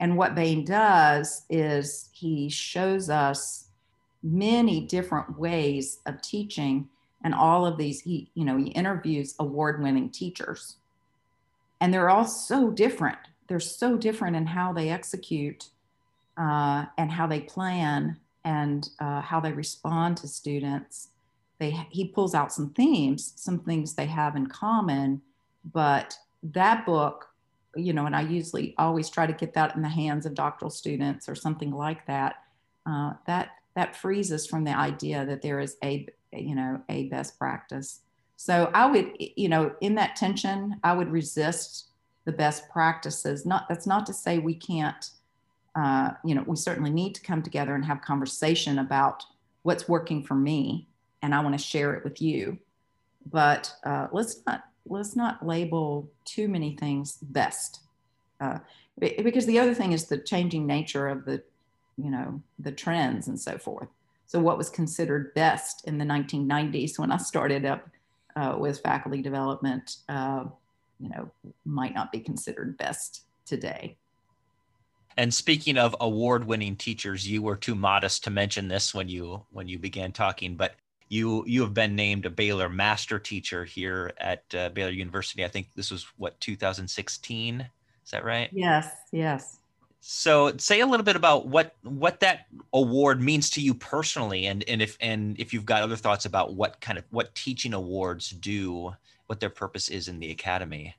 And 0.00 0.16
what 0.16 0.34
Bain 0.34 0.64
does 0.64 1.44
is 1.48 2.08
he 2.12 2.48
shows 2.48 3.08
us 3.08 3.68
many 4.22 4.80
different 4.80 5.38
ways 5.38 6.00
of 6.06 6.20
teaching, 6.22 6.88
and 7.24 7.34
all 7.34 7.66
of 7.66 7.76
these, 7.76 8.00
he, 8.00 8.30
you 8.34 8.44
know, 8.44 8.56
he 8.56 8.70
interviews 8.70 9.34
award-winning 9.38 10.10
teachers, 10.10 10.76
and 11.80 11.92
they're 11.92 12.10
all 12.10 12.24
so 12.24 12.70
different. 12.70 13.18
They're 13.48 13.60
so 13.60 13.96
different 13.96 14.36
in 14.36 14.46
how 14.46 14.72
they 14.72 14.88
execute 14.90 15.68
uh, 16.36 16.86
and 16.96 17.10
how 17.10 17.26
they 17.26 17.40
plan 17.40 18.16
and 18.44 18.88
uh, 18.98 19.20
how 19.20 19.40
they 19.40 19.52
respond 19.52 20.16
to 20.18 20.28
students. 20.28 21.08
They, 21.58 21.70
he 21.90 22.06
pulls 22.06 22.34
out 22.34 22.52
some 22.52 22.70
themes, 22.70 23.32
some 23.36 23.60
things 23.60 23.94
they 23.94 24.06
have 24.06 24.36
in 24.36 24.46
common, 24.46 25.22
but 25.72 26.16
that 26.42 26.86
book, 26.86 27.28
you 27.76 27.92
know, 27.92 28.06
and 28.06 28.14
I 28.14 28.22
usually 28.22 28.74
always 28.78 29.08
try 29.08 29.26
to 29.26 29.32
get 29.32 29.54
that 29.54 29.74
in 29.76 29.82
the 29.82 29.88
hands 29.88 30.26
of 30.26 30.34
doctoral 30.34 30.70
students 30.70 31.28
or 31.28 31.34
something 31.34 31.70
like 31.70 32.06
that. 32.06 32.36
Uh, 32.86 33.12
that 33.26 33.50
that 33.74 33.96
frees 33.96 34.32
us 34.32 34.46
from 34.46 34.64
the 34.64 34.76
idea 34.76 35.24
that 35.24 35.42
there 35.42 35.60
is 35.60 35.76
a 35.82 36.06
you 36.32 36.54
know 36.54 36.80
a 36.88 37.08
best 37.08 37.38
practice. 37.38 38.00
So 38.36 38.70
I 38.74 38.86
would 38.86 39.12
you 39.18 39.48
know 39.48 39.74
in 39.80 39.94
that 39.96 40.16
tension, 40.16 40.80
I 40.82 40.92
would 40.92 41.10
resist 41.10 41.88
the 42.24 42.32
best 42.32 42.68
practices. 42.70 43.46
Not 43.46 43.68
that's 43.68 43.86
not 43.86 44.06
to 44.06 44.12
say 44.12 44.38
we 44.38 44.54
can't 44.54 45.10
uh, 45.74 46.10
you 46.24 46.34
know, 46.34 46.44
we 46.46 46.56
certainly 46.56 46.90
need 46.90 47.14
to 47.14 47.22
come 47.22 47.42
together 47.42 47.74
and 47.74 47.84
have 47.84 48.02
conversation 48.02 48.78
about 48.78 49.24
what's 49.62 49.88
working 49.88 50.22
for 50.22 50.34
me, 50.34 50.88
and 51.22 51.34
I 51.34 51.40
want 51.40 51.54
to 51.58 51.64
share 51.64 51.94
it 51.94 52.04
with 52.04 52.20
you. 52.20 52.58
But 53.30 53.72
uh, 53.84 54.08
let's 54.12 54.42
not 54.46 54.64
let's 54.86 55.16
not 55.16 55.46
label 55.46 56.08
too 56.24 56.48
many 56.48 56.76
things 56.76 57.18
best, 57.22 57.80
uh, 58.40 58.58
because 58.98 59.46
the 59.46 59.58
other 59.58 59.74
thing 59.74 59.92
is 59.92 60.06
the 60.06 60.18
changing 60.18 60.66
nature 60.66 61.08
of 61.08 61.24
the, 61.24 61.42
you 61.96 62.10
know, 62.10 62.42
the 62.58 62.72
trends 62.72 63.28
and 63.28 63.40
so 63.40 63.58
forth. 63.58 63.88
So 64.26 64.40
what 64.40 64.58
was 64.58 64.70
considered 64.70 65.34
best 65.34 65.86
in 65.86 65.98
the 65.98 66.04
1990s 66.04 66.98
when 66.98 67.12
I 67.12 67.18
started 67.18 67.64
up 67.64 67.88
uh, 68.34 68.56
with 68.58 68.80
faculty 68.80 69.22
development, 69.22 69.96
uh, 70.08 70.44
you 70.98 71.10
know, 71.10 71.30
might 71.64 71.94
not 71.94 72.12
be 72.12 72.20
considered 72.20 72.76
best 72.78 73.24
today. 73.44 73.96
And 75.16 75.32
speaking 75.32 75.76
of 75.76 75.94
award-winning 76.00 76.76
teachers, 76.76 77.28
you 77.28 77.42
were 77.42 77.56
too 77.56 77.74
modest 77.74 78.24
to 78.24 78.30
mention 78.30 78.68
this 78.68 78.94
when 78.94 79.08
you 79.08 79.44
when 79.50 79.68
you 79.68 79.78
began 79.78 80.12
talking, 80.12 80.56
but 80.56 80.74
you 81.12 81.44
you 81.46 81.60
have 81.60 81.74
been 81.74 81.94
named 81.94 82.24
a 82.24 82.30
Baylor 82.30 82.70
Master 82.70 83.18
Teacher 83.18 83.66
here 83.66 84.12
at 84.16 84.42
uh, 84.54 84.70
Baylor 84.70 84.92
University. 84.92 85.44
I 85.44 85.48
think 85.48 85.68
this 85.76 85.90
was 85.90 86.06
what 86.16 86.40
2016. 86.40 87.60
Is 87.60 88.10
that 88.10 88.24
right? 88.24 88.48
Yes. 88.50 88.88
Yes. 89.12 89.58
So 90.00 90.56
say 90.56 90.80
a 90.80 90.86
little 90.86 91.04
bit 91.04 91.14
about 91.14 91.46
what 91.46 91.76
what 91.82 92.20
that 92.20 92.46
award 92.72 93.20
means 93.20 93.50
to 93.50 93.60
you 93.60 93.74
personally, 93.74 94.46
and 94.46 94.64
and 94.66 94.80
if 94.80 94.96
and 95.02 95.38
if 95.38 95.52
you've 95.52 95.66
got 95.66 95.82
other 95.82 95.96
thoughts 95.96 96.24
about 96.24 96.54
what 96.54 96.80
kind 96.80 96.96
of 96.96 97.04
what 97.10 97.34
teaching 97.34 97.74
awards 97.74 98.30
do, 98.30 98.94
what 99.26 99.38
their 99.38 99.50
purpose 99.50 99.90
is 99.90 100.08
in 100.08 100.18
the 100.18 100.30
academy. 100.30 100.96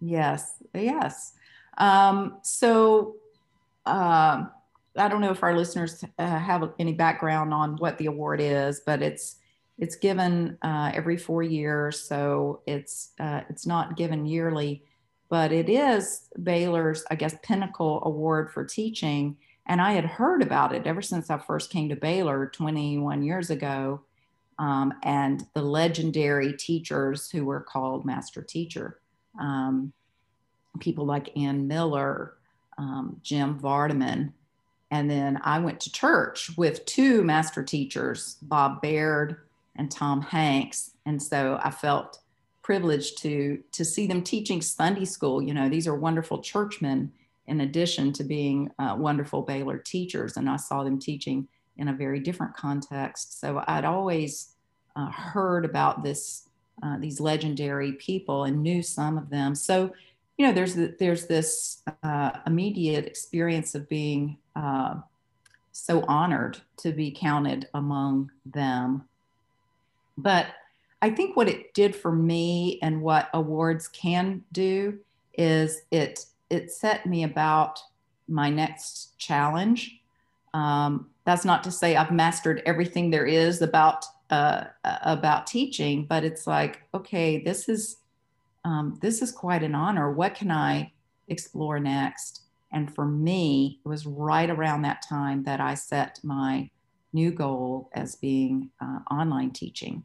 Yes. 0.00 0.54
Yes. 0.72 1.34
Um, 1.76 2.38
so 2.42 3.16
uh, 3.84 4.46
I 4.96 5.08
don't 5.08 5.20
know 5.20 5.30
if 5.30 5.42
our 5.42 5.56
listeners 5.56 6.04
uh, 6.18 6.38
have 6.38 6.72
any 6.78 6.92
background 6.92 7.54
on 7.54 7.76
what 7.76 7.98
the 7.98 8.06
award 8.06 8.40
is, 8.40 8.80
but 8.84 9.02
it's 9.02 9.36
it's 9.78 9.96
given 9.96 10.58
uh, 10.60 10.92
every 10.94 11.16
four 11.16 11.42
years, 11.42 12.00
so 12.00 12.60
it's 12.66 13.12
uh, 13.18 13.42
it's 13.48 13.66
not 13.66 13.96
given 13.96 14.26
yearly, 14.26 14.84
but 15.30 15.52
it 15.52 15.70
is 15.70 16.28
Baylor's, 16.42 17.04
I 17.10 17.14
guess, 17.14 17.34
pinnacle 17.42 18.02
award 18.04 18.52
for 18.52 18.64
teaching. 18.64 19.36
And 19.66 19.80
I 19.80 19.92
had 19.92 20.04
heard 20.04 20.42
about 20.42 20.74
it 20.74 20.86
ever 20.86 21.00
since 21.00 21.30
I 21.30 21.38
first 21.38 21.70
came 21.70 21.88
to 21.88 21.96
Baylor 21.96 22.46
21 22.52 23.22
years 23.22 23.50
ago, 23.50 24.02
um, 24.58 24.92
and 25.02 25.46
the 25.54 25.62
legendary 25.62 26.52
teachers 26.52 27.30
who 27.30 27.44
were 27.44 27.60
called 27.60 28.04
master 28.04 28.42
teacher. 28.42 29.00
Um, 29.40 29.92
people 30.80 31.06
like 31.06 31.36
Ann 31.36 31.66
Miller, 31.68 32.34
um, 32.76 33.20
Jim 33.22 33.58
Vardaman. 33.58 34.32
And 34.90 35.10
then 35.10 35.40
I 35.44 35.58
went 35.58 35.80
to 35.80 35.92
church 35.92 36.50
with 36.56 36.84
two 36.84 37.22
master 37.22 37.62
teachers, 37.62 38.36
Bob 38.42 38.82
Baird 38.82 39.36
and 39.76 39.90
Tom 39.90 40.20
Hanks. 40.20 40.92
And 41.06 41.22
so 41.22 41.60
I 41.62 41.70
felt 41.70 42.20
privileged 42.62 43.18
to, 43.18 43.62
to 43.72 43.84
see 43.84 44.06
them 44.06 44.22
teaching 44.22 44.60
Sunday 44.60 45.04
school. 45.04 45.40
You 45.42 45.54
know, 45.54 45.68
these 45.68 45.86
are 45.86 45.94
wonderful 45.94 46.40
churchmen 46.40 47.12
in 47.46 47.60
addition 47.62 48.12
to 48.14 48.24
being 48.24 48.70
uh, 48.78 48.96
wonderful 48.98 49.42
Baylor 49.42 49.78
teachers. 49.78 50.36
And 50.36 50.48
I 50.48 50.56
saw 50.56 50.82
them 50.82 50.98
teaching 50.98 51.48
in 51.78 51.88
a 51.88 51.92
very 51.92 52.20
different 52.20 52.56
context. 52.56 53.40
So 53.40 53.62
I'd 53.66 53.84
always 53.84 54.54
uh, 54.96 55.10
heard 55.10 55.64
about 55.64 56.02
this, 56.02 56.48
uh, 56.82 56.98
these 56.98 57.20
legendary 57.20 57.92
people 57.92 58.44
and 58.44 58.62
knew 58.62 58.82
some 58.82 59.16
of 59.16 59.30
them. 59.30 59.54
So 59.54 59.92
you 60.40 60.46
know, 60.46 60.54
there's 60.54 60.74
there's 60.98 61.26
this 61.26 61.82
uh, 62.02 62.30
immediate 62.46 63.04
experience 63.04 63.74
of 63.74 63.86
being 63.90 64.38
uh, 64.56 64.96
so 65.72 66.02
honored 66.02 66.58
to 66.78 66.92
be 66.92 67.10
counted 67.10 67.68
among 67.74 68.30
them. 68.44 69.04
But 70.18 70.48
I 71.02 71.10
think 71.10 71.36
what 71.36 71.48
it 71.48 71.72
did 71.74 71.96
for 71.96 72.12
me 72.12 72.78
and 72.82 73.00
what 73.00 73.30
awards 73.32 73.88
can 73.88 74.44
do 74.52 74.98
is 75.34 75.82
it 75.90 76.26
it 76.50 76.70
set 76.70 77.06
me 77.06 77.22
about 77.22 77.78
my 78.28 78.50
next 78.50 79.16
challenge. 79.18 80.00
Um, 80.52 81.08
that's 81.24 81.44
not 81.44 81.62
to 81.64 81.70
say 81.70 81.96
I've 81.96 82.10
mastered 82.10 82.62
everything 82.66 83.10
there 83.10 83.26
is 83.26 83.62
about 83.62 84.04
uh, 84.30 84.64
about 84.84 85.46
teaching, 85.46 86.04
but 86.04 86.24
it's 86.24 86.46
like, 86.46 86.82
okay, 86.92 87.42
this 87.42 87.68
is 87.68 87.96
um, 88.64 88.98
this 89.00 89.22
is 89.22 89.32
quite 89.32 89.62
an 89.62 89.74
honor. 89.74 90.12
What 90.12 90.34
can 90.34 90.50
I 90.50 90.92
explore 91.28 91.80
next? 91.80 92.42
And 92.72 92.94
for 92.94 93.04
me, 93.04 93.80
it 93.84 93.88
was 93.88 94.06
right 94.06 94.48
around 94.48 94.82
that 94.82 95.02
time 95.02 95.44
that 95.44 95.60
I 95.60 95.74
set 95.74 96.20
my 96.22 96.70
new 97.12 97.30
goal 97.30 97.90
as 97.92 98.14
being 98.14 98.70
uh, 98.80 99.00
online 99.10 99.50
teaching. 99.50 100.04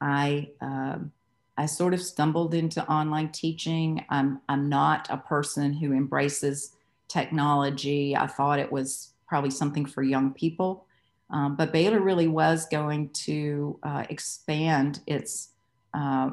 I 0.00 0.48
um, 0.60 1.12
I 1.56 1.66
sort 1.66 1.94
of 1.94 2.00
stumbled 2.00 2.54
into 2.54 2.86
online 2.90 3.30
teaching. 3.30 4.04
I'm 4.08 4.40
I'm 4.48 4.68
not 4.68 5.08
a 5.10 5.18
person 5.18 5.74
who 5.74 5.92
embraces 5.92 6.72
technology. 7.08 8.16
I 8.16 8.26
thought 8.26 8.58
it 8.58 8.72
was 8.72 9.12
probably 9.28 9.50
something 9.50 9.86
for 9.86 10.02
young 10.02 10.32
people, 10.32 10.86
um, 11.30 11.56
but 11.56 11.72
Baylor 11.72 12.00
really 12.00 12.28
was 12.28 12.66
going 12.66 13.10
to 13.10 13.78
uh, 13.82 14.04
expand 14.08 15.00
its 15.06 15.50
uh, 15.94 16.30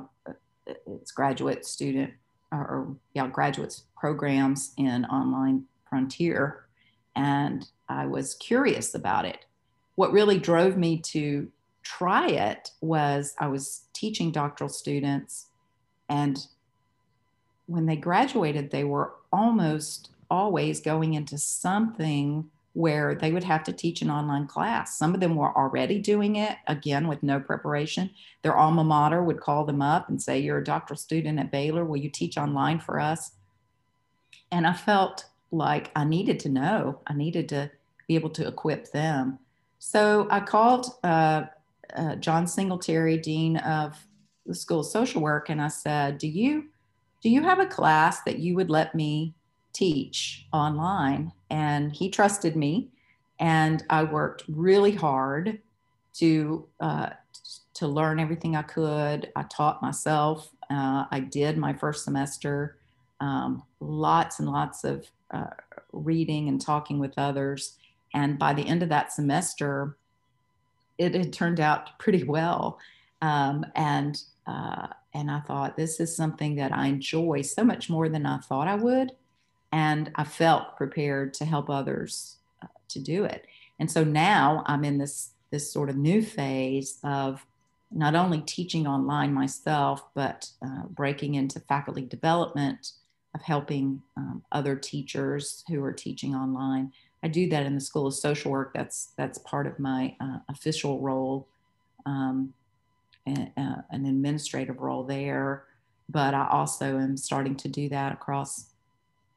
its 0.88 1.12
graduate 1.12 1.66
student 1.66 2.14
or, 2.52 2.60
or 2.60 2.96
yeah 3.14 3.28
graduates 3.28 3.84
programs 4.00 4.74
in 4.78 5.06
online 5.06 5.66
frontier, 5.90 6.66
and 7.16 7.68
I 7.88 8.06
was 8.06 8.36
curious 8.36 8.96
about 8.96 9.26
it. 9.26 9.46
What 9.96 10.12
really 10.12 10.40
drove 10.40 10.78
me 10.78 11.00
to 11.00 11.52
try 11.84 12.28
it 12.28 12.72
was 12.82 13.36
I 13.40 13.48
was 13.48 13.82
teaching 13.94 14.32
doctoral 14.32 14.70
students, 14.70 15.48
and 16.08 16.40
when 17.66 17.86
they 17.86 17.96
graduated, 17.96 18.72
they 18.72 18.84
were 18.84 19.14
almost 19.32 20.10
always 20.32 20.80
going 20.80 21.14
into 21.14 21.38
something 21.38 22.50
where 22.74 23.16
they 23.16 23.32
would 23.32 23.44
have 23.44 23.64
to 23.64 23.74
teach 23.74 24.02
an 24.02 24.10
online 24.10 24.48
class. 24.48 24.98
Some 24.98 25.14
of 25.14 25.20
them 25.20 25.36
were 25.36 25.56
already 25.56 26.00
doing 26.00 26.36
it, 26.38 26.56
again, 26.68 27.08
with 27.08 27.24
no 27.24 27.40
preparation. 27.40 28.10
Their 28.42 28.56
alma 28.56 28.84
mater 28.84 29.24
would 29.24 29.40
call 29.40 29.66
them 29.66 29.82
up 29.82 30.08
and 30.08 30.22
say, 30.22 30.40
You're 30.40 30.60
a 30.60 30.64
doctoral 30.64 30.98
student 30.98 31.40
at 31.40 31.52
Baylor. 31.52 31.84
Will 31.84 31.98
you 31.98 32.10
teach 32.10 32.38
online 32.38 32.80
for 32.80 33.00
us? 33.00 33.32
And 34.52 34.66
I 34.66 34.74
felt 34.74 35.26
like 35.52 35.92
I 35.96 36.04
needed 36.04 36.40
to 36.42 36.50
know, 36.50 37.00
I 37.08 37.14
needed 37.14 37.50
to 37.50 37.72
be 38.08 38.16
able 38.16 38.30
to 38.32 38.48
equip 38.48 38.92
them. 38.92 39.40
So 39.80 40.28
I 40.30 40.42
called 40.42 40.88
uh, 41.04 41.44
uh, 41.96 42.16
John 42.16 42.48
Singletary, 42.48 43.18
Dean 43.18 43.58
of 43.58 43.98
the 44.46 44.56
School 44.56 44.82
of 44.82 44.88
Social 44.88 45.22
Work, 45.22 45.50
and 45.50 45.62
I 45.62 45.70
said, 45.70 46.18
"Do 46.18 46.28
you 46.28 46.66
do 47.22 47.30
you 47.30 47.44
have 47.44 47.60
a 47.60 47.66
class 47.66 48.22
that 48.24 48.40
you 48.40 48.56
would 48.56 48.70
let 48.70 48.96
me 48.96 49.36
teach 49.74 50.48
online?" 50.52 51.32
And 51.50 51.92
he 51.92 52.10
trusted 52.10 52.56
me, 52.56 52.90
and 53.40 53.84
I 53.90 54.04
worked 54.04 54.44
really 54.48 54.92
hard 54.92 55.60
to 56.16 56.68
uh, 56.80 57.12
to 57.76 57.88
learn 57.88 58.20
everything 58.20 58.56
I 58.56 58.64
could. 58.64 59.32
I 59.36 59.44
taught 59.44 59.82
myself. 59.82 60.50
Uh, 60.70 61.06
I 61.10 61.22
did 61.22 61.58
my 61.58 61.74
first 61.74 62.04
semester. 62.04 62.79
Um, 63.20 63.64
lots 63.80 64.40
and 64.40 64.50
lots 64.50 64.84
of 64.84 65.10
uh, 65.32 65.52
reading 65.92 66.48
and 66.48 66.62
talking 66.62 67.00
with 67.00 67.14
others. 67.18 67.78
And 68.14 68.40
by 68.40 68.54
the 68.54 68.68
end 68.68 68.84
of 68.84 68.90
that 68.90 69.12
semester, 69.12 69.98
it 70.98 71.14
had 71.16 71.34
turned 71.34 71.60
out 71.60 71.98
pretty 72.00 72.24
well. 72.24 72.80
Um, 73.22 73.66
and 73.76 74.22
uh, 74.48 74.88
and 75.14 75.30
I 75.30 75.40
thought 75.42 75.76
this 75.76 76.00
is 76.00 76.16
something 76.16 76.56
that 76.56 76.72
I 76.72 76.88
enjoy 76.88 77.42
so 77.42 77.64
much 77.64 77.90
more 77.90 78.10
than 78.10 78.26
I 78.26 78.38
thought 78.38 78.68
I 78.68 78.76
would, 78.76 79.12
and 79.72 80.12
I 80.16 80.24
felt 80.24 80.78
prepared 80.78 81.34
to 81.36 81.46
help 81.46 81.70
others 81.70 82.38
uh, 82.64 82.68
to 82.90 83.00
do 83.00 83.26
it. 83.26 83.46
And 83.80 83.90
so 83.92 84.04
now 84.04 84.64
I'm 84.66 84.84
in 84.84 84.98
this 84.98 85.32
this 85.52 85.72
sort 85.72 85.90
of 85.90 85.98
new 85.98 86.22
phase 86.22 87.00
of 87.04 87.46
not 87.92 88.16
only 88.16 88.42
teaching 88.42 88.86
online 88.86 89.34
myself, 89.34 90.04
but 90.14 90.50
uh, 90.64 90.84
breaking 90.90 91.36
into 91.36 91.60
faculty 91.60 92.04
development, 92.04 92.92
of 93.36 93.42
helping 93.42 94.02
um, 94.18 94.44
other 94.52 94.76
teachers 94.76 95.64
who 95.68 95.84
are 95.84 95.94
teaching 95.94 96.36
online 96.36 96.92
I 97.22 97.28
do 97.28 97.50
that 97.50 97.66
in 97.66 97.76
the 97.76 97.82
School 97.82 98.08
of 98.08 98.14
Social 98.14 98.52
Work. 98.52 98.74
That's 98.74 99.12
that's 99.18 99.38
part 99.40 99.68
of 99.68 99.80
my 99.80 100.16
uh, 100.20 100.40
official 100.48 101.00
role, 101.00 101.48
um, 102.06 102.54
and, 103.26 103.52
uh, 103.58 103.82
an 103.92 104.06
administrative 104.06 104.80
role 104.80 105.04
there. 105.04 105.66
But 106.08 106.34
I 106.34 106.48
also 106.50 106.98
am 106.98 107.18
starting 107.18 107.56
to 107.58 107.68
do 107.68 107.90
that 107.90 108.14
across 108.14 108.70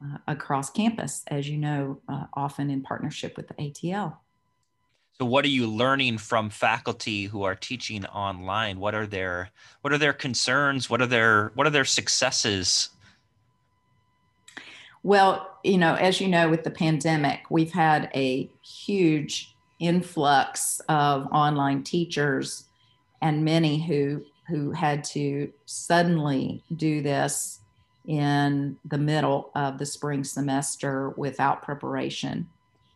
uh, 0.03 0.17
across 0.27 0.69
campus, 0.69 1.23
as 1.27 1.49
you 1.49 1.57
know, 1.57 1.99
uh, 2.07 2.25
often 2.33 2.69
in 2.69 2.81
partnership 2.81 3.35
with 3.35 3.49
the 3.49 3.55
ATL. 3.55 4.17
So, 5.19 5.25
what 5.25 5.45
are 5.45 5.49
you 5.49 5.67
learning 5.67 6.19
from 6.19 6.49
faculty 6.49 7.25
who 7.25 7.43
are 7.43 7.53
teaching 7.53 8.05
online? 8.05 8.79
What 8.79 8.95
are 8.95 9.05
their 9.05 9.49
what 9.81 9.91
are 9.91 9.97
their 9.97 10.13
concerns? 10.13 10.89
What 10.89 11.01
are 11.01 11.07
their 11.07 11.51
what 11.55 11.67
are 11.67 11.71
their 11.71 11.85
successes 11.85 12.89
well, 15.03 15.59
you 15.63 15.77
know, 15.77 15.95
as 15.95 16.19
you 16.19 16.27
know, 16.27 16.49
with 16.49 16.63
the 16.63 16.71
pandemic, 16.71 17.41
we've 17.49 17.71
had 17.71 18.09
a 18.15 18.49
huge 18.61 19.53
influx 19.79 20.81
of 20.87 21.27
online 21.31 21.83
teachers 21.83 22.65
and 23.21 23.43
many 23.43 23.85
who 23.85 24.23
who 24.49 24.71
had 24.71 25.03
to 25.05 25.51
suddenly 25.65 26.61
do 26.75 27.01
this 27.01 27.59
in 28.05 28.77
the 28.83 28.97
middle 28.97 29.51
of 29.55 29.77
the 29.77 29.85
spring 29.85 30.23
semester 30.23 31.11
without 31.11 31.61
preparation. 31.61 32.49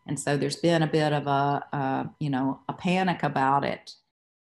And 0.05 0.19
so 0.19 0.35
there's 0.35 0.57
been 0.57 0.83
a 0.83 0.87
bit 0.87 1.13
of 1.13 1.27
a, 1.27 1.63
a 1.71 2.09
you 2.19 2.29
know, 2.29 2.59
a 2.67 2.73
panic 2.73 3.23
about 3.23 3.63
it. 3.63 3.93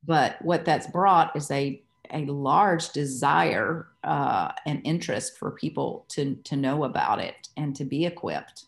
But 0.04 0.42
what 0.42 0.64
that's 0.64 0.88
brought 0.88 1.34
is 1.36 1.50
a 1.50 1.80
a 2.10 2.24
large 2.26 2.90
desire 2.90 3.88
uh, 4.04 4.52
and 4.66 4.80
interest 4.84 5.38
for 5.38 5.50
people 5.50 6.04
to, 6.08 6.36
to 6.44 6.56
know 6.56 6.84
about 6.84 7.20
it 7.20 7.48
and 7.56 7.74
to 7.76 7.84
be 7.84 8.06
equipped. 8.06 8.66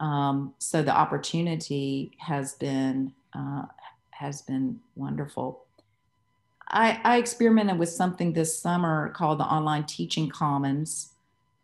Um, 0.00 0.54
so 0.58 0.82
the 0.82 0.96
opportunity 0.96 2.12
has 2.18 2.54
been 2.54 3.12
uh, 3.34 3.62
has 4.10 4.42
been 4.42 4.80
wonderful. 4.96 5.62
I, 6.68 7.00
I, 7.04 7.18
experimented 7.18 7.78
with 7.78 7.88
something 7.88 8.32
this 8.32 8.58
summer 8.58 9.10
called 9.10 9.38
the 9.38 9.44
Online 9.44 9.84
Teaching 9.84 10.28
Commons. 10.28 11.10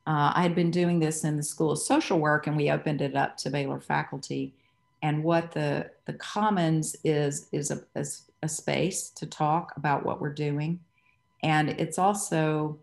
Uh, 0.06 0.32
I 0.34 0.42
had 0.42 0.54
been 0.54 0.70
doing 0.70 1.00
this 1.00 1.24
in 1.24 1.36
the 1.36 1.42
School 1.42 1.72
of 1.72 1.78
Social 1.78 2.18
Work, 2.18 2.46
and 2.46 2.56
we 2.56 2.70
opened 2.70 3.02
it 3.02 3.16
up 3.16 3.36
to 3.38 3.50
Baylor 3.50 3.80
faculty. 3.80 4.54
And 5.02 5.24
what 5.24 5.52
the 5.52 5.90
the 6.04 6.14
Commons 6.14 6.94
is 7.04 7.48
is 7.52 7.70
a, 7.70 7.82
is 7.94 8.22
a 8.42 8.48
space 8.48 9.10
to 9.10 9.26
talk 9.26 9.72
about 9.76 10.04
what 10.04 10.20
we're 10.20 10.32
doing 10.32 10.80
and 11.42 11.70
it's 11.70 11.98
also 11.98 12.78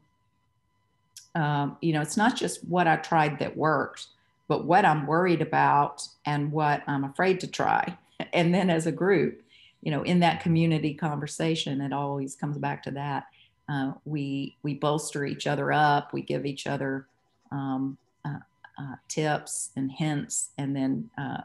um, 1.36 1.78
you 1.82 1.94
know 1.94 2.02
it's 2.02 2.18
not 2.18 2.36
just 2.36 2.63
what 2.66 2.88
i 2.88 2.96
tried 2.96 3.39
that 3.39 3.58
worked 3.58 4.08
but 4.48 4.66
what 4.66 4.86
i'm 4.86 5.08
worried 5.08 5.42
about 5.42 6.08
and 6.26 6.52
what 6.52 6.84
i'm 6.88 7.04
afraid 7.04 7.39
to 7.39 7.48
try. 7.48 7.98
And 8.32 8.54
then 8.54 8.70
as 8.70 8.88
a 8.88 8.92
group 8.92 9.44
you 9.82 9.92
know 9.92 10.02
in 10.04 10.22
that 10.22 10.42
community 10.42 10.94
conversation 10.94 11.82
it 11.82 11.94
always 11.94 12.36
comes 12.36 12.58
back 12.58 12.84
to 12.84 12.92
that 12.92 13.26
uh, 13.70 13.94
we 14.06 14.56
we 14.63 14.74
bolster 14.74 15.26
each 15.26 15.46
other 15.46 15.72
up 15.72 16.13
we 16.13 16.22
give 16.22 16.46
each 16.46 16.66
other 16.66 17.06
um, 17.52 17.98
uh, 18.26 18.39
uh, 18.80 18.96
tips 19.08 19.72
and 19.76 19.92
hints 19.92 20.50
and 20.58 20.76
then 20.76 21.10
uh, 21.18 21.42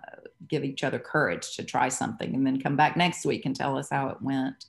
give 0.48 0.64
each 0.64 0.84
other 0.84 0.98
courage 0.98 1.56
to 1.56 1.64
try 1.64 1.88
something 1.88 2.34
and 2.34 2.46
then 2.46 2.60
come 2.60 2.76
back 2.76 2.96
next 2.96 3.26
week 3.26 3.44
and 3.44 3.54
tell 3.54 3.76
us 3.76 3.90
how 3.90 4.08
it 4.08 4.22
went 4.22 4.66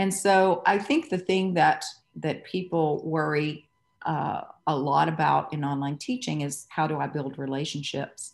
and 0.00 0.14
so 0.14 0.62
I 0.64 0.78
think 0.78 1.10
the 1.10 1.18
thing 1.18 1.52
that 1.54 1.84
that 2.16 2.42
people 2.42 3.02
worry 3.04 3.68
uh, 4.06 4.40
a 4.66 4.74
lot 4.74 5.10
about 5.10 5.52
in 5.52 5.62
online 5.62 5.98
teaching 5.98 6.40
is 6.40 6.66
how 6.70 6.86
do 6.86 6.98
I 6.98 7.06
build 7.06 7.38
relationships? 7.38 8.32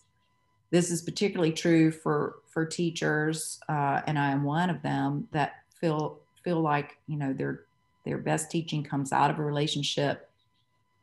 This 0.71 0.93
is 0.93 1.03
particularly 1.03 1.53
true 1.53 1.91
for 1.91 2.37
for 2.47 2.65
teachers, 2.65 3.59
uh, 3.69 4.01
and 4.07 4.17
I 4.17 4.31
am 4.31 4.45
one 4.45 4.71
of 4.71 4.81
them 4.83 5.27
that 5.33 5.55
feel 5.81 6.21
feel 6.45 6.61
like 6.61 6.99
you 7.09 7.17
know 7.17 7.33
their 7.33 7.65
their 8.05 8.19
best 8.19 8.49
teaching 8.49 8.85
comes 8.85 9.13
out 9.13 9.33
of 9.33 9.41
a 9.41 9.43
relationship 9.43 10.31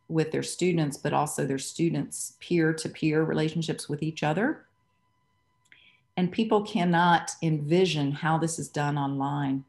with 0.08 0.32
their 0.32 0.44
students, 0.44 0.96
but 0.96 1.12
also 1.12 1.46
their 1.46 1.60
students' 1.60 2.38
peer 2.40 2.72
to 2.72 2.88
peer 2.88 3.26
relationships 3.26 3.90
with 3.90 4.02
each 4.02 4.24
other. 4.24 4.64
And 6.16 6.32
people 6.32 6.62
cannot 6.62 7.32
envision 7.42 8.14
how 8.14 8.38
this 8.38 8.60
is 8.60 8.70
done 8.70 8.98
online 8.98 9.66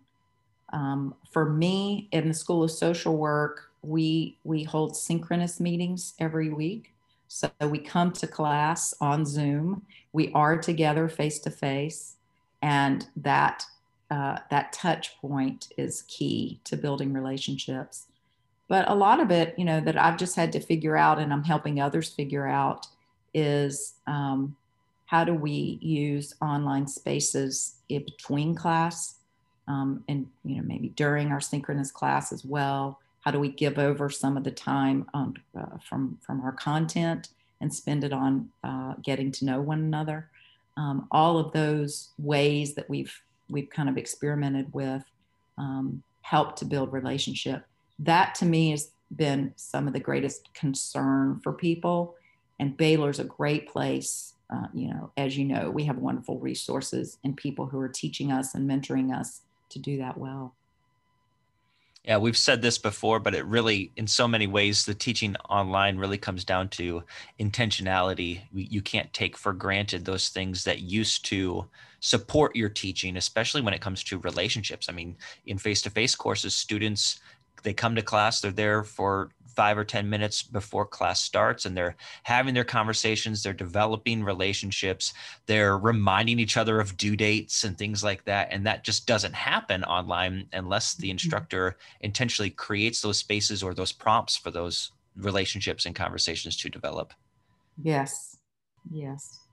um, 0.74 1.14
for 1.30 1.48
me, 1.48 2.08
in 2.10 2.28
the 2.28 2.34
School 2.34 2.64
of 2.64 2.70
Social 2.70 3.16
Work, 3.16 3.70
we 3.82 4.36
we 4.42 4.64
hold 4.64 4.96
synchronous 4.96 5.60
meetings 5.60 6.14
every 6.18 6.50
week. 6.50 6.92
So 7.28 7.50
we 7.60 7.78
come 7.78 8.10
to 8.12 8.26
class 8.26 8.92
on 9.00 9.24
Zoom. 9.24 9.82
We 10.12 10.32
are 10.32 10.58
together 10.58 11.08
face 11.08 11.38
to 11.40 11.50
face, 11.50 12.16
and 12.60 13.06
that 13.16 13.64
uh, 14.10 14.38
that 14.50 14.72
touch 14.72 15.16
point 15.20 15.68
is 15.76 16.02
key 16.02 16.58
to 16.64 16.76
building 16.76 17.12
relationships. 17.12 18.06
But 18.66 18.90
a 18.90 18.94
lot 18.94 19.20
of 19.20 19.30
it, 19.30 19.54
you 19.56 19.64
know, 19.64 19.80
that 19.80 19.96
I've 19.96 20.16
just 20.16 20.34
had 20.34 20.50
to 20.52 20.60
figure 20.60 20.96
out, 20.96 21.20
and 21.20 21.32
I'm 21.32 21.44
helping 21.44 21.80
others 21.80 22.08
figure 22.08 22.48
out, 22.48 22.88
is 23.32 23.94
um, 24.08 24.56
how 25.06 25.22
do 25.22 25.34
we 25.34 25.78
use 25.80 26.34
online 26.40 26.88
spaces 26.88 27.76
between 27.88 28.56
class 28.56 29.16
um, 29.68 30.04
and 30.08 30.26
you 30.44 30.56
know 30.56 30.62
maybe 30.66 30.88
during 30.90 31.32
our 31.32 31.40
synchronous 31.40 31.90
class 31.90 32.32
as 32.32 32.44
well 32.44 32.98
how 33.24 33.30
do 33.30 33.40
we 33.40 33.48
give 33.48 33.78
over 33.78 34.10
some 34.10 34.36
of 34.36 34.44
the 34.44 34.50
time 34.50 35.08
um, 35.14 35.34
uh, 35.58 35.78
from 35.88 36.18
from 36.20 36.42
our 36.42 36.52
content 36.52 37.30
and 37.60 37.72
spend 37.72 38.04
it 38.04 38.12
on 38.12 38.50
uh, 38.62 38.94
getting 39.02 39.32
to 39.32 39.46
know 39.46 39.60
one 39.60 39.80
another? 39.80 40.28
Um, 40.76 41.08
all 41.10 41.38
of 41.38 41.52
those 41.52 42.10
ways 42.18 42.74
that 42.74 42.88
we've 42.90 43.18
we've 43.48 43.70
kind 43.70 43.88
of 43.88 43.96
experimented 43.96 44.72
with 44.74 45.02
um, 45.56 46.02
help 46.20 46.56
to 46.56 46.66
build 46.66 46.92
relationship. 46.92 47.64
That 47.98 48.34
to 48.36 48.44
me 48.44 48.72
has 48.72 48.90
been 49.14 49.54
some 49.56 49.86
of 49.86 49.94
the 49.94 50.00
greatest 50.00 50.52
concern 50.52 51.40
for 51.42 51.52
people. 51.52 52.16
And 52.60 52.76
baylor's 52.76 53.18
a 53.18 53.24
great 53.24 53.68
place 53.68 54.34
uh, 54.52 54.68
you 54.72 54.88
know 54.88 55.10
as 55.16 55.36
you 55.36 55.44
know 55.44 55.70
we 55.70 55.84
have 55.84 55.98
wonderful 55.98 56.38
resources 56.38 57.18
and 57.24 57.36
people 57.36 57.66
who 57.66 57.80
are 57.80 57.88
teaching 57.88 58.30
us 58.30 58.54
and 58.54 58.70
mentoring 58.70 59.12
us 59.12 59.40
to 59.74 59.78
do 59.78 59.98
that 59.98 60.16
well 60.16 60.54
yeah, 62.04 62.18
we've 62.18 62.36
said 62.36 62.60
this 62.60 62.76
before, 62.76 63.18
but 63.18 63.34
it 63.34 63.46
really, 63.46 63.90
in 63.96 64.06
so 64.06 64.28
many 64.28 64.46
ways, 64.46 64.84
the 64.84 64.94
teaching 64.94 65.36
online 65.48 65.96
really 65.96 66.18
comes 66.18 66.44
down 66.44 66.68
to 66.70 67.02
intentionality. 67.40 68.42
You 68.52 68.82
can't 68.82 69.10
take 69.14 69.38
for 69.38 69.54
granted 69.54 70.04
those 70.04 70.28
things 70.28 70.64
that 70.64 70.80
used 70.80 71.24
to 71.26 71.66
support 72.00 72.54
your 72.54 72.68
teaching, 72.68 73.16
especially 73.16 73.62
when 73.62 73.72
it 73.72 73.80
comes 73.80 74.04
to 74.04 74.18
relationships. 74.18 74.90
I 74.90 74.92
mean, 74.92 75.16
in 75.46 75.56
face 75.56 75.80
to 75.82 75.90
face 75.90 76.14
courses, 76.14 76.54
students 76.54 77.20
they 77.62 77.72
come 77.72 77.94
to 77.94 78.02
class 78.02 78.42
they're 78.42 78.52
there 78.52 78.84
for 78.84 79.30
five 79.56 79.78
or 79.78 79.84
ten 79.84 80.08
minutes 80.08 80.42
before 80.42 80.86
class 80.86 81.20
starts 81.20 81.64
and 81.64 81.76
they're 81.76 81.96
having 82.22 82.54
their 82.54 82.64
conversations 82.64 83.42
they're 83.42 83.52
developing 83.52 84.22
relationships 84.22 85.14
they're 85.46 85.78
reminding 85.78 86.38
each 86.38 86.56
other 86.56 86.80
of 86.80 86.96
due 86.96 87.16
dates 87.16 87.64
and 87.64 87.76
things 87.78 88.02
like 88.02 88.24
that 88.24 88.48
and 88.50 88.66
that 88.66 88.84
just 88.84 89.06
doesn't 89.06 89.34
happen 89.34 89.84
online 89.84 90.46
unless 90.52 90.94
the 90.94 91.06
mm-hmm. 91.06 91.12
instructor 91.12 91.76
intentionally 92.00 92.50
creates 92.50 93.00
those 93.00 93.18
spaces 93.18 93.62
or 93.62 93.74
those 93.74 93.92
prompts 93.92 94.36
for 94.36 94.50
those 94.50 94.92
relationships 95.16 95.86
and 95.86 95.94
conversations 95.94 96.56
to 96.56 96.68
develop. 96.68 97.14
Yes. 97.80 98.36
Yes 98.90 99.43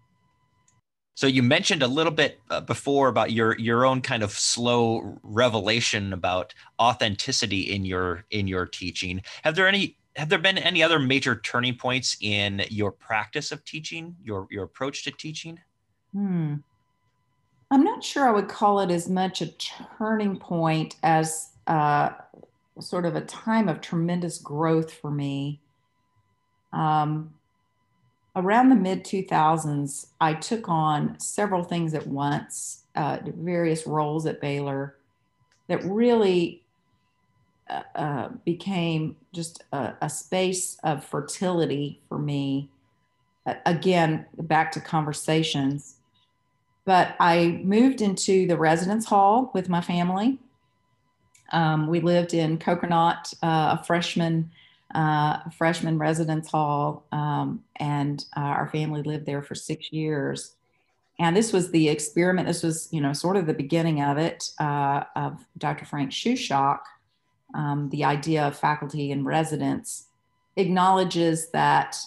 so 1.15 1.27
you 1.27 1.43
mentioned 1.43 1.83
a 1.83 1.87
little 1.87 2.11
bit 2.11 2.39
uh, 2.49 2.61
before 2.61 3.07
about 3.07 3.31
your 3.31 3.57
your 3.57 3.85
own 3.85 4.01
kind 4.01 4.23
of 4.23 4.31
slow 4.31 5.19
revelation 5.23 6.13
about 6.13 6.53
authenticity 6.79 7.61
in 7.61 7.85
your 7.85 8.25
in 8.31 8.47
your 8.47 8.65
teaching. 8.65 9.21
Have 9.43 9.55
there 9.55 9.67
any 9.67 9.97
have 10.15 10.29
there 10.29 10.39
been 10.39 10.57
any 10.57 10.83
other 10.83 10.99
major 10.99 11.35
turning 11.35 11.75
points 11.75 12.17
in 12.21 12.65
your 12.69 12.91
practice 12.91 13.51
of 13.51 13.63
teaching, 13.65 14.15
your 14.23 14.47
your 14.49 14.63
approach 14.63 15.03
to 15.03 15.11
teaching? 15.11 15.59
Hmm. 16.13 16.55
I'm 17.71 17.83
not 17.83 18.03
sure 18.03 18.27
I 18.27 18.31
would 18.31 18.49
call 18.49 18.81
it 18.81 18.91
as 18.91 19.07
much 19.07 19.41
a 19.41 19.47
turning 19.97 20.37
point 20.37 20.97
as 21.03 21.51
uh, 21.67 22.09
sort 22.79 23.05
of 23.05 23.15
a 23.15 23.21
time 23.21 23.69
of 23.69 23.79
tremendous 23.79 24.37
growth 24.37 24.91
for 24.91 25.09
me. 25.09 25.61
Um, 26.73 27.33
around 28.35 28.69
the 28.69 28.75
mid 28.75 29.03
2000s, 29.03 30.07
I 30.19 30.33
took 30.33 30.69
on 30.69 31.19
several 31.19 31.63
things 31.63 31.93
at 31.93 32.07
once, 32.07 32.83
uh, 32.95 33.19
various 33.25 33.85
roles 33.85 34.25
at 34.25 34.41
Baylor 34.41 34.95
that 35.67 35.83
really 35.83 36.63
uh, 37.69 37.81
uh, 37.95 38.29
became 38.45 39.15
just 39.33 39.63
a, 39.71 39.93
a, 40.01 40.09
space 40.09 40.77
of 40.83 41.05
fertility 41.05 42.01
for 42.09 42.17
me. 42.19 42.69
again, 43.65 44.25
back 44.37 44.71
to 44.73 44.81
conversations. 44.81 45.95
But 46.83 47.15
I 47.19 47.61
moved 47.63 48.01
into 48.01 48.47
the 48.47 48.57
residence 48.57 49.05
hall 49.05 49.51
with 49.53 49.69
my 49.69 49.81
family. 49.81 50.39
Um, 51.51 51.87
we 51.87 51.99
lived 51.99 52.33
in 52.33 52.57
Kokernot, 52.57 53.33
uh, 53.41 53.77
a 53.79 53.83
freshman 53.85 54.51
uh, 54.93 55.49
freshman 55.57 55.97
residence 55.97 56.49
hall, 56.49 57.05
um, 57.11 57.63
and 57.77 58.25
uh, 58.35 58.41
our 58.41 58.67
family 58.67 59.01
lived 59.03 59.25
there 59.25 59.41
for 59.41 59.55
six 59.55 59.91
years. 59.91 60.55
And 61.19 61.35
this 61.35 61.53
was 61.53 61.71
the 61.71 61.89
experiment. 61.89 62.47
This 62.47 62.63
was, 62.63 62.89
you 62.91 63.01
know, 63.01 63.13
sort 63.13 63.37
of 63.37 63.45
the 63.45 63.53
beginning 63.53 64.01
of 64.01 64.17
it 64.17 64.49
uh, 64.59 65.03
of 65.15 65.45
Dr. 65.57 65.85
Frank 65.85 66.11
Shushok. 66.11 66.79
Um, 67.53 67.89
the 67.89 68.05
idea 68.05 68.47
of 68.47 68.57
faculty 68.57 69.11
and 69.11 69.25
residents 69.25 70.07
acknowledges 70.55 71.51
that, 71.51 71.97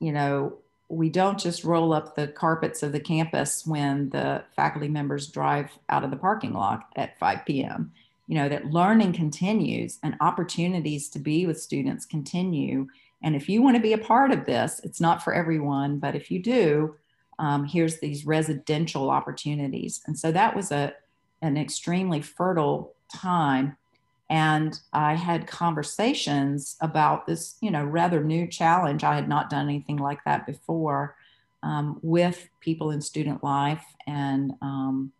you 0.00 0.12
know, 0.12 0.58
we 0.88 1.08
don't 1.08 1.38
just 1.38 1.64
roll 1.64 1.92
up 1.92 2.14
the 2.14 2.28
carpets 2.28 2.82
of 2.82 2.92
the 2.92 3.00
campus 3.00 3.66
when 3.66 4.10
the 4.10 4.44
faculty 4.54 4.88
members 4.88 5.28
drive 5.28 5.70
out 5.88 6.04
of 6.04 6.10
the 6.10 6.16
parking 6.16 6.52
lot 6.52 6.88
at 6.96 7.18
5 7.18 7.46
p.m 7.46 7.92
you 8.26 8.34
know 8.34 8.48
that 8.48 8.70
learning 8.70 9.12
continues 9.12 9.98
and 10.02 10.16
opportunities 10.20 11.08
to 11.10 11.18
be 11.18 11.46
with 11.46 11.60
students 11.60 12.06
continue. 12.06 12.86
And 13.24 13.36
if 13.36 13.48
you 13.48 13.62
want 13.62 13.76
to 13.76 13.82
be 13.82 13.92
a 13.92 13.98
part 13.98 14.32
of 14.32 14.46
this 14.46 14.80
it's 14.84 15.00
not 15.00 15.22
for 15.22 15.34
everyone 15.34 15.98
but 15.98 16.14
if 16.14 16.30
you 16.30 16.42
do 16.42 16.94
um, 17.38 17.64
here's 17.64 17.98
these 17.98 18.24
residential 18.24 19.10
opportunities. 19.10 20.02
And 20.06 20.18
so 20.18 20.30
that 20.32 20.54
was 20.54 20.70
a 20.70 20.94
an 21.40 21.56
extremely 21.56 22.20
fertile 22.22 22.94
time. 23.12 23.76
And 24.30 24.78
i 24.92 25.14
had 25.14 25.46
conversations 25.46 26.76
about 26.80 27.26
this 27.26 27.56
you 27.60 27.70
know 27.70 27.84
rather 27.84 28.22
new 28.22 28.46
challenge. 28.46 29.04
I 29.04 29.14
had 29.14 29.28
not 29.28 29.50
done 29.50 29.68
anything 29.68 29.98
like 29.98 30.24
that 30.24 30.46
before 30.46 31.16
um, 31.62 31.98
with 32.02 32.48
people 32.60 32.90
in 32.90 33.00
student 33.00 33.42
life 33.44 33.84
and 34.06 34.52
um, 34.62 35.12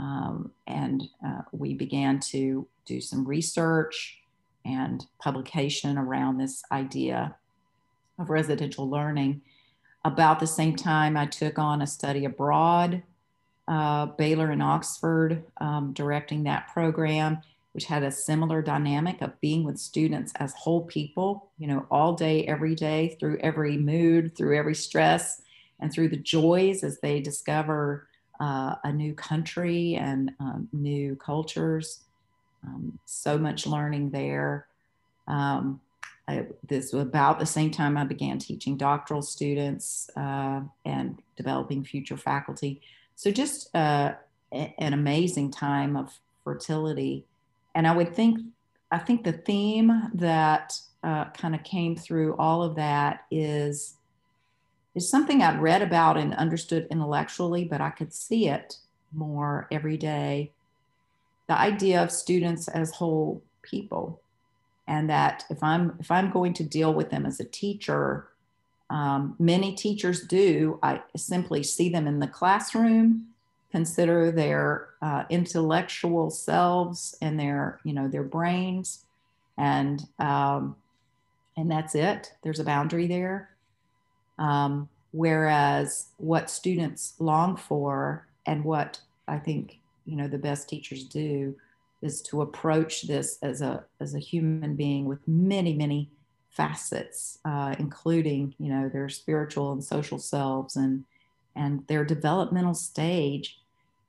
um, 0.00 0.50
and 0.66 1.08
uh, 1.24 1.42
we 1.52 1.74
began 1.74 2.18
to 2.18 2.66
do 2.86 3.02
some 3.02 3.26
research 3.26 4.18
and 4.64 5.06
publication 5.18 5.98
around 5.98 6.38
this 6.38 6.62
idea 6.72 7.36
of 8.18 8.30
residential 8.30 8.88
learning. 8.88 9.42
About 10.02 10.40
the 10.40 10.46
same 10.46 10.74
time, 10.74 11.18
I 11.18 11.26
took 11.26 11.58
on 11.58 11.82
a 11.82 11.86
study 11.86 12.24
abroad, 12.24 13.02
uh, 13.68 14.06
Baylor 14.06 14.50
and 14.50 14.62
Oxford, 14.62 15.44
um, 15.60 15.92
directing 15.92 16.44
that 16.44 16.68
program, 16.72 17.42
which 17.72 17.84
had 17.84 18.02
a 18.02 18.10
similar 18.10 18.62
dynamic 18.62 19.20
of 19.20 19.38
being 19.42 19.64
with 19.64 19.78
students 19.78 20.32
as 20.36 20.54
whole 20.54 20.86
people, 20.86 21.50
you 21.58 21.66
know, 21.66 21.86
all 21.90 22.14
day, 22.14 22.46
every 22.46 22.74
day, 22.74 23.18
through 23.20 23.36
every 23.40 23.76
mood, 23.76 24.34
through 24.34 24.56
every 24.56 24.74
stress, 24.74 25.42
and 25.78 25.92
through 25.92 26.08
the 26.08 26.16
joys 26.16 26.82
as 26.82 27.00
they 27.00 27.20
discover 27.20 28.08
uh, 28.40 28.74
a 28.84 28.92
new 28.92 29.14
country 29.14 29.96
and 29.96 30.32
um, 30.40 30.68
new 30.72 31.14
cultures. 31.16 32.00
Um, 32.66 32.98
so 33.04 33.38
much 33.38 33.66
learning 33.66 34.10
there. 34.10 34.66
Um, 35.28 35.80
I, 36.26 36.46
this 36.66 36.92
was 36.92 37.02
about 37.02 37.38
the 37.38 37.46
same 37.46 37.70
time 37.70 37.96
I 37.96 38.04
began 38.04 38.38
teaching 38.38 38.76
doctoral 38.76 39.22
students 39.22 40.10
uh, 40.16 40.60
and 40.84 41.20
developing 41.36 41.84
future 41.84 42.16
faculty. 42.16 42.80
So 43.16 43.30
just 43.30 43.74
uh, 43.74 44.14
a, 44.52 44.74
an 44.78 44.92
amazing 44.92 45.50
time 45.50 45.96
of 45.96 46.18
fertility. 46.44 47.24
And 47.74 47.86
I 47.86 47.94
would 47.94 48.14
think, 48.14 48.40
I 48.90 48.98
think 48.98 49.24
the 49.24 49.32
theme 49.32 50.10
that 50.14 50.78
uh, 51.02 51.26
kind 51.30 51.54
of 51.54 51.62
came 51.64 51.96
through 51.96 52.36
all 52.36 52.62
of 52.62 52.76
that 52.76 53.24
is 53.30 53.94
is 54.94 55.08
something 55.08 55.42
I'd 55.42 55.60
read 55.60 55.82
about 55.82 56.16
and 56.16 56.34
understood 56.34 56.86
intellectually, 56.90 57.64
but 57.64 57.80
I 57.80 57.90
could 57.90 58.12
see 58.12 58.48
it 58.48 58.78
more 59.12 59.68
every 59.70 59.96
day. 59.96 60.50
The 61.48 61.58
idea 61.58 62.02
of 62.02 62.10
students 62.10 62.68
as 62.68 62.92
whole 62.92 63.42
people, 63.62 64.20
and 64.86 65.08
that 65.10 65.44
if 65.50 65.62
I'm 65.62 65.96
if 66.00 66.10
I'm 66.10 66.30
going 66.30 66.54
to 66.54 66.64
deal 66.64 66.92
with 66.92 67.10
them 67.10 67.26
as 67.26 67.40
a 67.40 67.44
teacher, 67.44 68.28
um, 68.88 69.36
many 69.38 69.74
teachers 69.74 70.26
do. 70.26 70.78
I 70.82 71.02
simply 71.16 71.62
see 71.62 71.88
them 71.88 72.06
in 72.06 72.20
the 72.20 72.26
classroom, 72.26 73.26
consider 73.70 74.30
their 74.30 74.88
uh, 75.02 75.24
intellectual 75.28 76.30
selves 76.30 77.16
and 77.20 77.38
their 77.38 77.80
you 77.84 77.92
know 77.92 78.08
their 78.08 78.24
brains, 78.24 79.04
and 79.56 80.04
um, 80.18 80.76
and 81.56 81.70
that's 81.70 81.94
it. 81.94 82.32
There's 82.42 82.60
a 82.60 82.64
boundary 82.64 83.06
there 83.06 83.49
um, 84.40 84.88
whereas 85.12 86.08
what 86.16 86.50
students 86.50 87.14
long 87.20 87.56
for 87.56 88.26
and 88.46 88.64
what 88.64 88.98
I 89.28 89.38
think 89.38 89.78
you 90.06 90.16
know 90.16 90.26
the 90.26 90.38
best 90.38 90.68
teachers 90.68 91.04
do 91.04 91.54
is 92.02 92.22
to 92.22 92.42
approach 92.42 93.02
this 93.02 93.38
as 93.42 93.60
a 93.60 93.84
as 94.00 94.14
a 94.14 94.18
human 94.18 94.74
being 94.74 95.04
with 95.04 95.20
many 95.28 95.74
many 95.74 96.10
facets, 96.50 97.38
uh, 97.44 97.76
including 97.78 98.54
you 98.58 98.72
know 98.72 98.88
their 98.88 99.08
spiritual 99.08 99.72
and 99.72 99.84
social 99.84 100.18
selves 100.18 100.76
and 100.76 101.04
and 101.54 101.86
their 101.86 102.04
developmental 102.04 102.74
stage. 102.74 103.58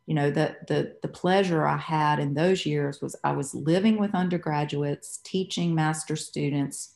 You 0.08 0.16
know 0.16 0.32
the 0.32 0.56
the 0.68 0.96
the 1.02 1.08
pleasure 1.08 1.68
I 1.68 1.78
had 1.78 2.20
in 2.20 2.34
those 2.34 2.66
years 2.66 3.02
was 3.02 3.16
I 3.24 3.34
was 3.34 3.54
living 3.54 4.00
with 4.00 4.16
undergraduates, 4.16 5.20
teaching 5.24 5.76
master 5.76 6.16
students, 6.16 6.96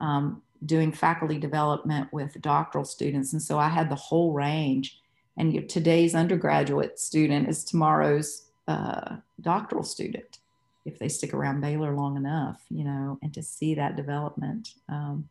um, 0.00 0.42
doing 0.64 0.92
faculty 0.92 1.38
development 1.38 2.12
with 2.12 2.40
doctoral 2.40 2.84
students. 2.84 3.32
And 3.32 3.42
so 3.42 3.58
I 3.58 3.68
had 3.68 3.90
the 3.90 3.94
whole 3.94 4.32
range. 4.32 5.00
and 5.36 5.68
today's 5.68 6.14
undergraduate 6.14 6.98
student 6.98 7.48
is 7.48 7.64
tomorrow's 7.64 8.46
uh, 8.68 9.16
doctoral 9.40 9.84
student 9.84 10.38
if 10.86 10.98
they 10.98 11.08
stick 11.08 11.34
around 11.34 11.60
Baylor 11.60 11.94
long 11.94 12.16
enough, 12.16 12.64
you 12.70 12.84
know, 12.84 13.18
and 13.22 13.34
to 13.34 13.42
see 13.42 13.74
that 13.74 13.96
development. 13.96 14.74
Um, 14.88 15.28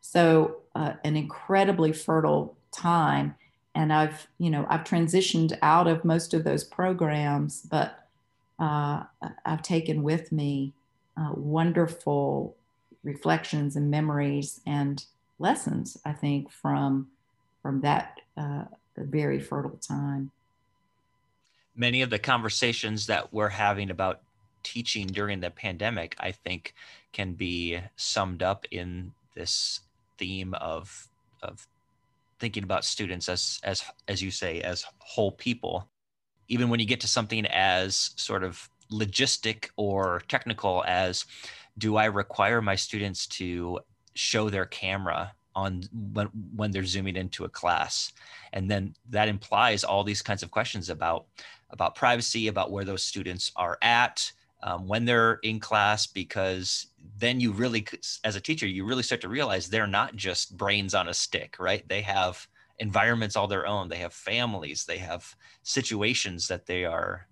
so 0.00 0.56
uh, 0.74 0.94
an 1.04 1.16
incredibly 1.16 1.92
fertile 1.92 2.56
time. 2.72 3.36
And 3.74 3.92
I've, 3.92 4.26
you 4.38 4.50
know, 4.50 4.66
I've 4.68 4.82
transitioned 4.82 5.56
out 5.62 5.86
of 5.86 6.04
most 6.04 6.34
of 6.34 6.42
those 6.42 6.64
programs, 6.64 7.62
but 7.62 8.08
uh, 8.58 9.04
I've 9.46 9.62
taken 9.62 10.02
with 10.02 10.32
me 10.32 10.74
uh, 11.16 11.32
wonderful 11.34 12.56
reflections 13.02 13.76
and 13.76 13.90
memories 13.90 14.60
and 14.66 15.04
lessons, 15.38 15.96
I 16.04 16.12
think, 16.12 16.50
from 16.50 17.08
from 17.62 17.80
that 17.82 18.20
uh, 18.36 18.64
very 18.96 19.40
fertile 19.40 19.78
time. 19.78 20.30
Many 21.76 22.02
of 22.02 22.10
the 22.10 22.18
conversations 22.18 23.06
that 23.06 23.32
we're 23.32 23.48
having 23.48 23.90
about 23.90 24.20
teaching 24.62 25.06
during 25.06 25.40
the 25.40 25.50
pandemic, 25.50 26.14
I 26.18 26.32
think, 26.32 26.74
can 27.12 27.34
be 27.34 27.78
summed 27.96 28.42
up 28.42 28.66
in 28.70 29.12
this 29.34 29.80
theme 30.18 30.54
of 30.54 31.08
of 31.42 31.66
thinking 32.38 32.64
about 32.64 32.84
students 32.84 33.28
as 33.28 33.60
as 33.62 33.84
as 34.08 34.22
you 34.22 34.30
say 34.30 34.60
as 34.60 34.84
whole 34.98 35.32
people 35.32 35.88
even 36.48 36.68
when 36.68 36.80
you 36.80 36.86
get 36.86 37.00
to 37.00 37.08
something 37.08 37.46
as 37.46 38.10
sort 38.16 38.44
of 38.44 38.68
logistic 38.92 39.70
or 39.76 40.22
technical 40.28 40.84
as 40.86 41.24
do 41.78 41.96
i 41.96 42.04
require 42.06 42.60
my 42.60 42.74
students 42.74 43.26
to 43.26 43.78
show 44.14 44.50
their 44.50 44.66
camera 44.66 45.32
on 45.54 45.82
when 46.12 46.26
when 46.54 46.70
they're 46.70 46.84
zooming 46.84 47.16
into 47.16 47.44
a 47.44 47.48
class? 47.48 48.12
And 48.52 48.70
then 48.70 48.94
that 49.10 49.28
implies 49.28 49.84
all 49.84 50.04
these 50.04 50.22
kinds 50.22 50.42
of 50.42 50.50
questions 50.50 50.90
about 50.90 51.26
about 51.70 51.94
privacy 51.94 52.48
about 52.48 52.70
where 52.70 52.84
those 52.84 53.04
students 53.04 53.52
are 53.56 53.78
at 53.82 54.30
um, 54.62 54.86
when 54.86 55.04
they're 55.04 55.34
in 55.42 55.60
class 55.60 56.06
because 56.06 56.88
then 57.18 57.40
you 57.40 57.52
really 57.52 57.86
as 58.24 58.36
a 58.36 58.40
teacher 58.40 58.66
you 58.66 58.84
really 58.84 59.02
start 59.02 59.20
to 59.22 59.28
realize 59.28 59.68
they're 59.68 59.86
not 59.86 60.16
just 60.16 60.56
brains 60.56 60.94
on 60.94 61.08
a 61.08 61.14
stick 61.14 61.56
right? 61.58 61.88
They 61.88 62.02
have 62.02 62.46
environments 62.78 63.36
all 63.36 63.46
their 63.46 63.66
own. 63.66 63.88
They 63.88 63.98
have 63.98 64.12
families. 64.12 64.84
They 64.84 64.98
have 64.98 65.34
situations 65.62 66.48
that 66.48 66.66
they 66.66 66.84
are 66.84 67.26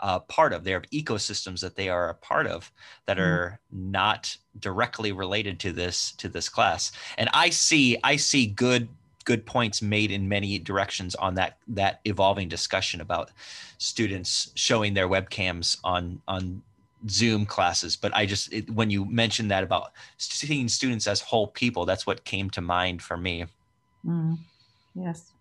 uh, 0.00 0.20
part 0.20 0.52
of. 0.52 0.64
They 0.64 0.72
have 0.72 0.82
ecosystems 0.90 1.60
that 1.60 1.76
they 1.76 1.88
are 1.88 2.08
a 2.08 2.14
part 2.14 2.46
of 2.46 2.70
that 3.06 3.16
mm-hmm. 3.16 3.26
are 3.26 3.60
not 3.70 4.36
directly 4.58 5.12
related 5.12 5.60
to 5.60 5.72
this 5.72 6.12
to 6.12 6.28
this 6.28 6.48
class. 6.48 6.92
And 7.18 7.28
i 7.32 7.50
see 7.50 7.98
i 8.04 8.16
see 8.16 8.46
good 8.46 8.88
good 9.24 9.44
points 9.44 9.82
made 9.82 10.10
in 10.10 10.28
many 10.28 10.58
directions 10.58 11.14
on 11.16 11.34
that 11.34 11.58
that 11.68 12.00
evolving 12.04 12.48
discussion 12.48 13.00
about 13.00 13.30
students 13.78 14.52
showing 14.54 14.94
their 14.94 15.08
webcams 15.08 15.78
on 15.84 16.20
on 16.28 16.62
zoom 17.08 17.46
classes. 17.46 17.96
But 17.96 18.14
i 18.14 18.26
just 18.26 18.52
it, 18.52 18.70
when 18.70 18.90
you 18.90 19.04
mentioned 19.04 19.50
that 19.50 19.64
about 19.64 19.92
seeing 20.18 20.68
students 20.68 21.06
as 21.06 21.20
whole 21.20 21.48
people 21.48 21.84
that's 21.84 22.06
what 22.06 22.24
came 22.24 22.50
to 22.50 22.60
mind 22.60 23.02
for 23.02 23.16
me. 23.16 23.46
Mm, 24.04 24.38
yes. 24.94 25.32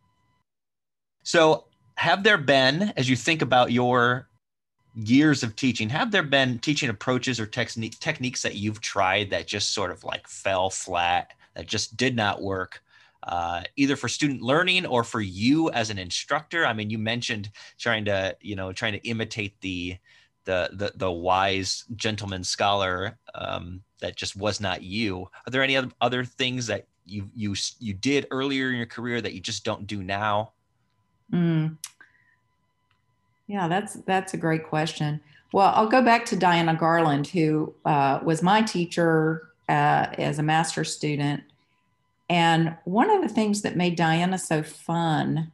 So 1.24 1.66
have 1.96 2.24
there 2.24 2.38
been 2.38 2.94
as 2.98 3.10
you 3.10 3.16
think 3.16 3.42
about 3.42 3.72
your 3.72 4.28
years 4.96 5.44
of 5.44 5.56
teaching 5.56 5.90
have 5.90 6.12
there 6.12 6.24
been 6.24 6.58
teaching 6.60 6.90
approaches 6.90 7.40
or 7.40 7.46
technique, 7.46 8.00
techniques 8.00 8.42
that 8.42 8.56
you've 8.56 8.80
tried 8.80 9.30
that 9.30 9.48
just 9.48 9.74
sort 9.74 9.92
of 9.92 10.04
like 10.04 10.28
fell 10.28 10.70
flat 10.70 11.34
that 11.54 11.68
just 11.68 11.98
did 11.98 12.16
not 12.16 12.42
work 12.42 12.82
uh, 13.26 13.64
either 13.76 13.96
for 13.96 14.08
student 14.08 14.42
learning 14.42 14.86
or 14.86 15.04
for 15.04 15.20
you 15.20 15.72
as 15.72 15.90
an 15.90 15.98
instructor. 15.98 16.66
I 16.66 16.74
mean, 16.74 16.90
you 16.90 16.98
mentioned 16.98 17.50
trying 17.78 18.06
to, 18.06 18.38
you 18.40 18.56
know, 18.56 18.72
trying 18.72 18.94
to 18.94 19.08
imitate 19.08 19.60
the 19.62 19.98
the 20.46 20.70
the, 20.74 20.92
the 20.96 21.12
wise 21.12 21.86
gentleman 21.96 22.44
scholar 22.44 23.18
um, 23.34 23.82
that 24.00 24.16
just 24.16 24.36
was 24.36 24.62
not 24.62 24.84
you. 24.84 25.28
Are 25.48 25.50
there 25.50 25.64
any 25.64 25.78
other 26.02 26.24
things 26.24 26.68
that 26.68 26.88
you 27.06 27.30
you 27.34 27.56
you 27.80 27.94
did 27.94 28.28
earlier 28.30 28.70
in 28.70 28.78
your 28.78 28.86
career 28.86 29.22
that 29.22 29.34
you 29.34 29.40
just 29.40 29.64
don't 29.64 29.88
do 29.88 30.04
now? 30.04 30.54
Mm. 31.34 31.78
Yeah, 33.48 33.68
that's 33.68 33.94
that's 33.94 34.34
a 34.34 34.38
great 34.38 34.66
question. 34.68 35.22
Well, 35.54 35.72
I'll 35.76 35.88
go 35.88 36.02
back 36.02 36.26
to 36.28 36.36
Diana 36.36 36.76
Garland, 36.76 37.28
who 37.28 37.74
uh, 37.86 38.20
was 38.24 38.42
my 38.42 38.62
teacher 38.62 39.50
uh, 39.70 40.08
as 40.18 40.40
a 40.40 40.44
master's 40.44 40.94
student 40.94 41.44
and 42.30 42.76
one 42.86 43.10
of 43.10 43.22
the 43.22 43.34
things 43.34 43.62
that 43.62 43.76
made 43.76 43.96
Diana 43.96 44.38
so 44.38 44.64
fun 44.64 45.52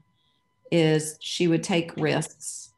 is 0.71 1.17
she 1.19 1.47
would 1.47 1.63
take 1.63 1.95
risks. 1.97 2.71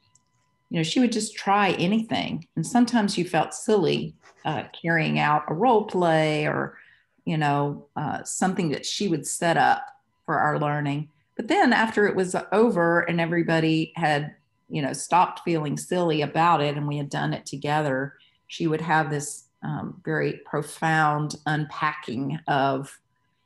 You 0.69 0.77
know, 0.77 0.83
she 0.83 0.99
would 0.99 1.11
just 1.11 1.35
try 1.35 1.71
anything. 1.71 2.47
And 2.55 2.65
sometimes 2.65 3.17
you 3.17 3.25
felt 3.25 3.53
silly 3.53 4.15
uh, 4.45 4.63
carrying 4.81 5.19
out 5.19 5.43
a 5.47 5.53
role 5.53 5.85
play 5.85 6.47
or, 6.47 6.77
you 7.25 7.37
know, 7.37 7.85
uh, 7.95 8.23
something 8.23 8.69
that 8.69 8.85
she 8.85 9.07
would 9.07 9.27
set 9.27 9.57
up 9.57 9.85
for 10.25 10.39
our 10.39 10.59
learning. 10.59 11.09
But 11.35 11.47
then 11.47 11.71
after 11.71 12.07
it 12.07 12.15
was 12.15 12.35
over 12.51 13.01
and 13.01 13.21
everybody 13.21 13.93
had, 13.95 14.33
you 14.73 14.81
know, 14.81 14.91
stopped 14.91 15.41
feeling 15.45 15.77
silly 15.77 16.23
about 16.23 16.59
it 16.59 16.75
and 16.75 16.87
we 16.87 16.97
had 16.97 17.07
done 17.07 17.31
it 17.31 17.45
together, 17.45 18.15
she 18.47 18.65
would 18.65 18.81
have 18.81 19.11
this 19.11 19.43
um, 19.61 20.01
very 20.03 20.41
profound 20.45 21.35
unpacking 21.45 22.39
of 22.47 22.99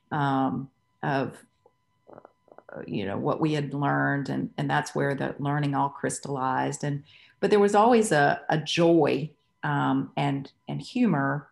um, 0.10 0.70
of 1.04 1.38
uh, 2.13 2.82
you 2.88 3.06
know 3.06 3.18
what 3.18 3.42
we 3.42 3.52
had 3.52 3.74
learned 3.74 4.30
and 4.30 4.50
and 4.58 4.70
that's 4.70 4.96
where 4.96 5.16
the 5.16 5.36
learning 5.38 5.76
all 5.76 5.90
crystallized. 5.90 6.86
And 6.86 7.04
but 7.42 7.50
there 7.50 7.60
was 7.60 7.76
always 7.76 8.13
a, 8.13 8.42
a 8.48 8.58
joy 8.58 9.30
um, 9.63 10.12
and 10.16 10.50
and 10.70 10.82
humor. 10.82 11.50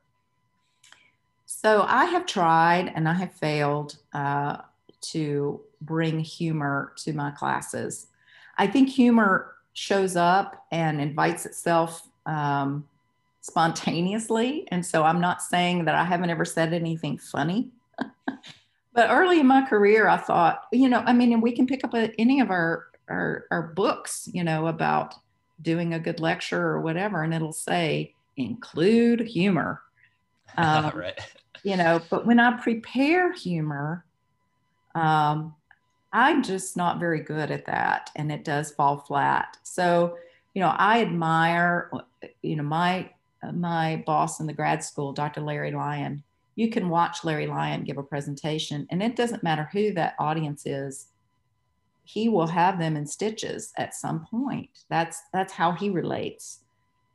So 1.47 1.83
i 1.83 2.05
have 2.05 2.25
tried 2.25 2.93
and 2.95 3.09
i 3.09 3.13
have 3.13 3.33
failed 3.33 3.97
uh, 4.13 4.57
to 5.01 5.59
bring 5.81 6.21
humor 6.21 6.93
to 6.99 7.11
my 7.11 7.31
classes. 7.31 8.07
I 8.57 8.67
think 8.67 8.87
humor 8.87 9.54
shows 9.75 10.15
up 10.15 10.65
and 10.71 10.99
invites 10.99 11.45
itself 11.45 12.09
um, 12.25 12.87
spontaneously 13.41 14.67
and 14.71 14.83
so 14.83 15.03
i'm 15.03 15.21
not 15.21 15.41
saying 15.43 15.85
that 15.85 15.93
i 15.93 16.03
haven't 16.03 16.31
ever 16.31 16.43
said 16.43 16.73
anything 16.73 17.19
funny 17.19 17.69
but 18.95 19.09
early 19.09 19.41
in 19.41 19.45
my 19.45 19.61
career, 19.67 20.07
I 20.07 20.17
thought, 20.17 20.63
you 20.71 20.87
know, 20.89 21.03
I 21.05 21.13
mean, 21.13 21.33
and 21.33 21.43
we 21.43 21.51
can 21.51 21.67
pick 21.67 21.83
up 21.83 21.93
a, 21.93 22.09
any 22.19 22.39
of 22.39 22.49
our, 22.49 22.87
our, 23.09 23.45
our 23.51 23.61
books, 23.61 24.29
you 24.31 24.43
know, 24.43 24.67
about 24.67 25.15
doing 25.61 25.93
a 25.93 25.99
good 25.99 26.21
lecture 26.21 26.61
or 26.61 26.81
whatever, 26.81 27.21
and 27.21 27.33
it'll 27.33 27.53
say 27.53 28.13
include 28.37 29.21
humor. 29.21 29.81
Um, 30.57 30.91
right. 30.95 31.19
You 31.63 31.75
know, 31.75 32.01
but 32.09 32.25
when 32.25 32.39
I 32.39 32.55
prepare 32.55 33.33
humor, 33.33 34.05
um, 34.93 35.53
I'm 36.13 36.43
just 36.43 36.77
not 36.77 36.99
very 36.99 37.19
good 37.19 37.51
at 37.51 37.65
that, 37.65 38.09
and 38.15 38.31
it 38.31 38.43
does 38.43 38.71
fall 38.71 38.97
flat. 38.97 39.57
So, 39.63 40.17
you 40.53 40.61
know, 40.61 40.73
I 40.77 41.01
admire, 41.01 41.91
you 42.41 42.55
know, 42.55 42.63
my 42.63 43.09
my 43.53 44.03
boss 44.05 44.39
in 44.39 44.47
the 44.47 44.53
grad 44.53 44.83
school, 44.83 45.13
Dr. 45.13 45.41
Larry 45.41 45.71
Lyon 45.71 46.23
you 46.55 46.69
can 46.69 46.89
watch 46.89 47.23
Larry 47.23 47.47
Lyon 47.47 47.83
give 47.83 47.97
a 47.97 48.03
presentation, 48.03 48.87
and 48.89 49.03
it 49.03 49.15
doesn't 49.15 49.43
matter 49.43 49.69
who 49.71 49.93
that 49.93 50.15
audience 50.17 50.65
is, 50.65 51.07
he 52.05 52.29
will 52.29 52.47
have 52.47 52.79
them 52.79 52.95
in 52.95 53.05
stitches 53.05 53.73
at 53.77 53.93
some 53.93 54.25
point. 54.25 54.69
That's 54.89 55.21
that's 55.33 55.53
how 55.53 55.73
he 55.73 55.89
relates, 55.89 56.61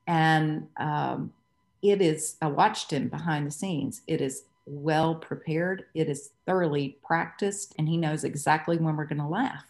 and 0.06 0.68
um, 0.76 1.32
it 1.82 2.02
is. 2.02 2.36
I 2.42 2.48
watched 2.48 2.92
him 2.92 3.08
behind 3.08 3.46
the 3.46 3.50
scenes. 3.50 4.02
It 4.06 4.20
is 4.20 4.44
well 4.66 5.14
prepared. 5.14 5.86
It 5.94 6.08
is 6.08 6.30
thoroughly 6.46 6.98
practiced, 7.04 7.74
and 7.78 7.88
he 7.88 7.96
knows 7.96 8.24
exactly 8.24 8.76
when 8.76 8.96
we're 8.96 9.04
going 9.04 9.18
to 9.18 9.26
laugh 9.26 9.64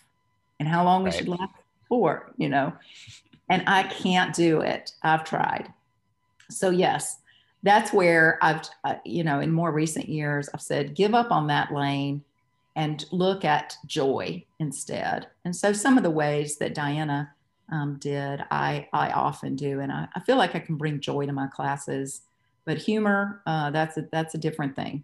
and 0.58 0.68
how 0.68 0.84
long 0.84 1.04
right. 1.04 1.12
we 1.12 1.18
should 1.18 1.28
laugh 1.28 1.50
for. 1.88 2.32
You 2.36 2.48
know, 2.48 2.72
and 3.48 3.62
I 3.66 3.84
can't 3.84 4.34
do 4.34 4.60
it. 4.60 4.92
I've 5.02 5.24
tried. 5.24 5.72
So 6.50 6.70
yes, 6.70 7.18
that's 7.62 7.92
where 7.92 8.38
I've, 8.42 8.62
uh, 8.84 8.96
you 9.04 9.24
know, 9.24 9.40
in 9.40 9.52
more 9.52 9.72
recent 9.72 10.08
years, 10.08 10.48
I've 10.54 10.62
said, 10.62 10.94
give 10.94 11.14
up 11.14 11.30
on 11.30 11.46
that 11.48 11.72
lane 11.72 12.24
and 12.76 13.04
look 13.10 13.44
at 13.44 13.76
joy 13.86 14.44
instead. 14.58 15.26
And 15.44 15.54
so 15.54 15.72
some 15.72 15.96
of 15.96 16.02
the 16.02 16.10
ways 16.10 16.56
that 16.58 16.74
Diana 16.74 17.32
um, 17.70 17.96
did, 18.00 18.42
I, 18.50 18.88
I 18.92 19.10
often 19.10 19.56
do. 19.56 19.80
And 19.80 19.92
I, 19.92 20.08
I, 20.14 20.20
feel 20.20 20.36
like 20.36 20.54
I 20.54 20.60
can 20.60 20.76
bring 20.76 21.00
joy 21.00 21.26
to 21.26 21.32
my 21.32 21.46
classes, 21.48 22.22
but 22.70 22.78
humor, 22.78 23.42
uh, 23.46 23.68
that's, 23.72 23.96
a, 23.96 24.06
that's 24.12 24.36
a 24.36 24.38
different 24.38 24.76
thing. 24.76 25.02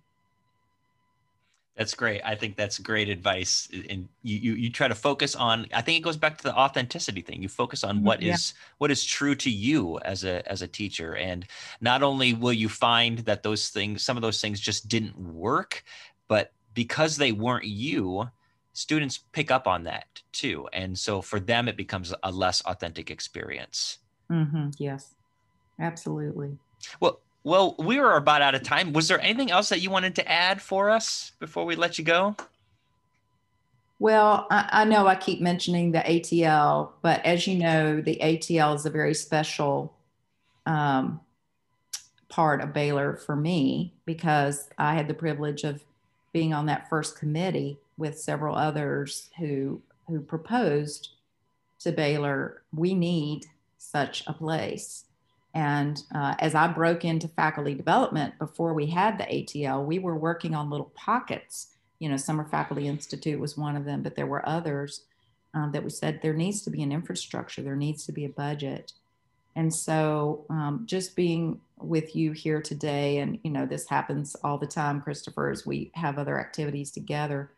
That's 1.76 1.94
great. 1.94 2.20
I 2.24 2.36
think 2.36 2.54
that's 2.54 2.78
great 2.78 3.08
advice. 3.08 3.68
And 3.90 4.08
you, 4.22 4.36
you, 4.36 4.52
you 4.54 4.70
try 4.70 4.86
to 4.86 4.94
focus 4.94 5.34
on, 5.34 5.66
I 5.74 5.82
think 5.82 5.98
it 5.98 6.02
goes 6.02 6.16
back 6.16 6.38
to 6.38 6.44
the 6.44 6.54
authenticity 6.54 7.22
thing. 7.22 7.42
You 7.42 7.48
focus 7.48 7.82
on 7.82 8.04
what 8.04 8.22
yeah. 8.22 8.34
is 8.34 8.54
what 8.78 8.92
is 8.92 9.04
true 9.04 9.34
to 9.34 9.50
you 9.50 9.98
as 10.04 10.22
a 10.22 10.48
as 10.48 10.62
a 10.62 10.68
teacher. 10.68 11.16
And 11.16 11.44
not 11.80 12.04
only 12.04 12.34
will 12.34 12.52
you 12.52 12.68
find 12.68 13.18
that 13.26 13.42
those 13.42 13.70
things, 13.70 14.04
some 14.04 14.16
of 14.16 14.22
those 14.22 14.40
things 14.40 14.60
just 14.60 14.86
didn't 14.86 15.18
work, 15.18 15.82
but 16.28 16.52
because 16.72 17.16
they 17.16 17.32
weren't 17.32 17.64
you, 17.64 18.30
students 18.74 19.18
pick 19.32 19.50
up 19.50 19.66
on 19.66 19.82
that 19.82 20.22
too. 20.30 20.68
And 20.72 20.96
so 20.96 21.20
for 21.20 21.40
them, 21.40 21.66
it 21.66 21.76
becomes 21.76 22.14
a 22.22 22.30
less 22.30 22.60
authentic 22.62 23.10
experience. 23.10 23.98
Mm-hmm. 24.30 24.68
Yes, 24.78 25.16
absolutely. 25.80 26.58
Well, 27.00 27.20
well, 27.46 27.76
we 27.78 28.00
are 28.00 28.16
about 28.16 28.42
out 28.42 28.56
of 28.56 28.64
time. 28.64 28.92
Was 28.92 29.06
there 29.06 29.20
anything 29.20 29.52
else 29.52 29.68
that 29.68 29.80
you 29.80 29.88
wanted 29.88 30.16
to 30.16 30.28
add 30.28 30.60
for 30.60 30.90
us 30.90 31.30
before 31.38 31.64
we 31.64 31.76
let 31.76 31.96
you 31.96 32.02
go? 32.02 32.34
Well, 34.00 34.48
I, 34.50 34.68
I, 34.72 34.84
know 34.84 35.06
I 35.06 35.14
keep 35.14 35.40
mentioning 35.40 35.92
the 35.92 36.00
ATL, 36.00 36.90
but 37.02 37.24
as 37.24 37.46
you 37.46 37.56
know, 37.56 38.00
the 38.00 38.18
ATL 38.20 38.74
is 38.74 38.84
a 38.84 38.90
very 38.90 39.14
special 39.14 39.94
um, 40.66 41.20
part 42.28 42.62
of 42.62 42.72
Baylor 42.72 43.14
for 43.14 43.36
me 43.36 43.94
because 44.06 44.68
I 44.76 44.96
had 44.96 45.06
the 45.06 45.14
privilege 45.14 45.62
of 45.62 45.84
being 46.32 46.52
on 46.52 46.66
that 46.66 46.90
first 46.90 47.16
committee 47.16 47.78
with 47.96 48.18
several 48.18 48.56
others 48.56 49.30
who 49.38 49.80
who 50.08 50.20
proposed 50.20 51.10
to 51.78 51.92
Baylor, 51.92 52.62
we 52.74 52.92
need 52.92 53.46
such 53.78 54.24
a 54.26 54.32
place. 54.32 55.05
And 55.56 56.02
uh, 56.14 56.34
as 56.38 56.54
I 56.54 56.68
broke 56.68 57.04
into 57.04 57.28
faculty 57.28 57.74
development 57.74 58.38
before 58.38 58.74
we 58.74 58.86
had 58.86 59.18
the 59.18 59.24
ATL, 59.24 59.84
we 59.84 59.98
were 59.98 60.16
working 60.16 60.54
on 60.54 60.70
little 60.70 60.92
pockets 60.94 61.68
you 61.98 62.08
know, 62.08 62.16
Summer 62.16 62.44
Faculty 62.44 62.86
Institute 62.88 63.40
was 63.40 63.56
one 63.56 63.76
of 63.76 63.84
them, 63.84 64.02
but 64.02 64.16
there 64.16 64.26
were 64.26 64.46
others 64.46 65.02
um, 65.54 65.72
that 65.72 65.82
we 65.82 65.90
said 65.90 66.20
there 66.20 66.34
needs 66.34 66.62
to 66.62 66.70
be 66.70 66.82
an 66.82 66.92
infrastructure, 66.92 67.62
there 67.62 67.76
needs 67.76 68.04
to 68.06 68.12
be 68.12 68.24
a 68.24 68.30
budget. 68.30 68.92
And 69.54 69.74
so 69.74 70.44
um, 70.50 70.82
just 70.84 71.16
being 71.16 71.60
with 71.78 72.14
you 72.14 72.32
here 72.32 72.60
today, 72.60 73.18
and 73.18 73.38
you 73.42 73.50
know, 73.50 73.64
this 73.64 73.88
happens 73.88 74.36
all 74.44 74.58
the 74.58 74.66
time, 74.66 75.00
Christopher, 75.00 75.50
as 75.50 75.64
we 75.64 75.90
have 75.94 76.18
other 76.18 76.38
activities 76.38 76.90
together. 76.90 77.50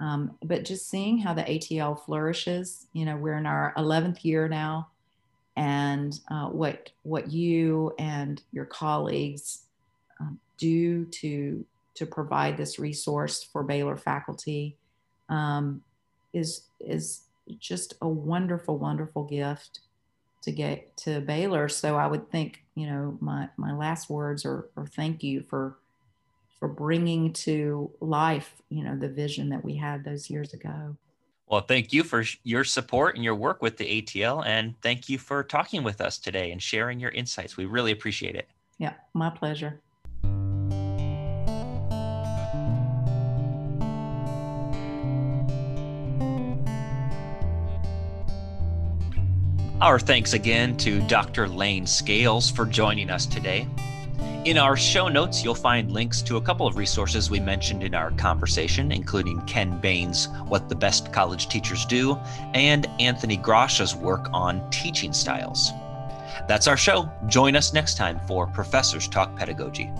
Um, 0.00 0.36
but 0.44 0.64
just 0.64 0.88
seeing 0.88 1.18
how 1.18 1.34
the 1.34 1.42
ATL 1.42 2.04
flourishes, 2.04 2.86
you 2.92 3.04
know, 3.04 3.16
we're 3.16 3.38
in 3.38 3.46
our 3.46 3.72
11th 3.76 4.24
year 4.24 4.46
now, 4.46 4.88
and 5.58 6.20
uh, 6.30 6.46
what 6.46 6.90
what 7.02 7.32
you 7.32 7.92
and 7.98 8.40
your 8.52 8.64
colleagues 8.64 9.64
um, 10.20 10.38
do 10.56 11.04
to 11.06 11.66
to 11.94 12.06
provide 12.06 12.56
this 12.56 12.78
resource 12.78 13.42
for 13.42 13.64
Baylor 13.64 13.96
faculty 13.96 14.76
um, 15.28 15.82
is 16.32 16.62
is 16.78 17.22
just 17.58 17.94
a 18.00 18.08
wonderful, 18.08 18.78
wonderful 18.78 19.24
gift 19.24 19.80
to 20.42 20.52
get 20.52 20.96
to 20.98 21.20
Baylor. 21.20 21.68
So 21.68 21.96
I 21.96 22.06
would 22.06 22.30
think, 22.30 22.62
you 22.76 22.86
know, 22.86 23.18
my 23.20 23.48
my 23.56 23.74
last 23.74 24.08
words 24.08 24.44
are, 24.44 24.68
are 24.76 24.86
thank 24.86 25.24
you 25.24 25.42
for 25.42 25.76
for 26.60 26.68
bringing 26.68 27.32
to 27.32 27.90
life, 28.00 28.54
you 28.68 28.84
know, 28.84 28.96
the 28.96 29.08
vision 29.08 29.48
that 29.48 29.64
we 29.64 29.74
had 29.74 30.04
those 30.04 30.30
years 30.30 30.54
ago. 30.54 30.96
Well, 31.50 31.62
thank 31.62 31.94
you 31.94 32.02
for 32.02 32.24
your 32.44 32.62
support 32.62 33.14
and 33.14 33.24
your 33.24 33.34
work 33.34 33.62
with 33.62 33.78
the 33.78 34.02
ATL, 34.02 34.44
and 34.44 34.74
thank 34.82 35.08
you 35.08 35.16
for 35.16 35.42
talking 35.42 35.82
with 35.82 36.00
us 36.02 36.18
today 36.18 36.50
and 36.50 36.62
sharing 36.62 37.00
your 37.00 37.10
insights. 37.10 37.56
We 37.56 37.64
really 37.64 37.90
appreciate 37.90 38.34
it. 38.34 38.48
Yeah, 38.76 38.92
my 39.14 39.30
pleasure. 39.30 39.80
Our 49.80 49.98
thanks 50.00 50.34
again 50.34 50.76
to 50.78 51.00
Dr. 51.06 51.48
Laine 51.48 51.86
Scales 51.86 52.50
for 52.50 52.66
joining 52.66 53.10
us 53.10 53.24
today. 53.24 53.66
In 54.44 54.56
our 54.56 54.76
show 54.76 55.08
notes, 55.08 55.42
you'll 55.42 55.54
find 55.54 55.90
links 55.90 56.22
to 56.22 56.36
a 56.36 56.40
couple 56.40 56.66
of 56.66 56.76
resources 56.76 57.28
we 57.28 57.40
mentioned 57.40 57.82
in 57.82 57.92
our 57.92 58.12
conversation, 58.12 58.92
including 58.92 59.40
Ken 59.42 59.78
Bain's 59.80 60.28
What 60.46 60.68
the 60.68 60.76
Best 60.76 61.12
College 61.12 61.48
Teachers 61.48 61.84
Do 61.84 62.16
and 62.54 62.86
Anthony 63.00 63.36
Grasha's 63.36 63.96
work 63.96 64.28
on 64.32 64.68
teaching 64.70 65.12
styles. 65.12 65.72
That's 66.46 66.68
our 66.68 66.76
show. 66.76 67.10
Join 67.26 67.56
us 67.56 67.72
next 67.72 67.96
time 67.96 68.20
for 68.28 68.46
Professors 68.46 69.08
Talk 69.08 69.34
Pedagogy. 69.36 69.90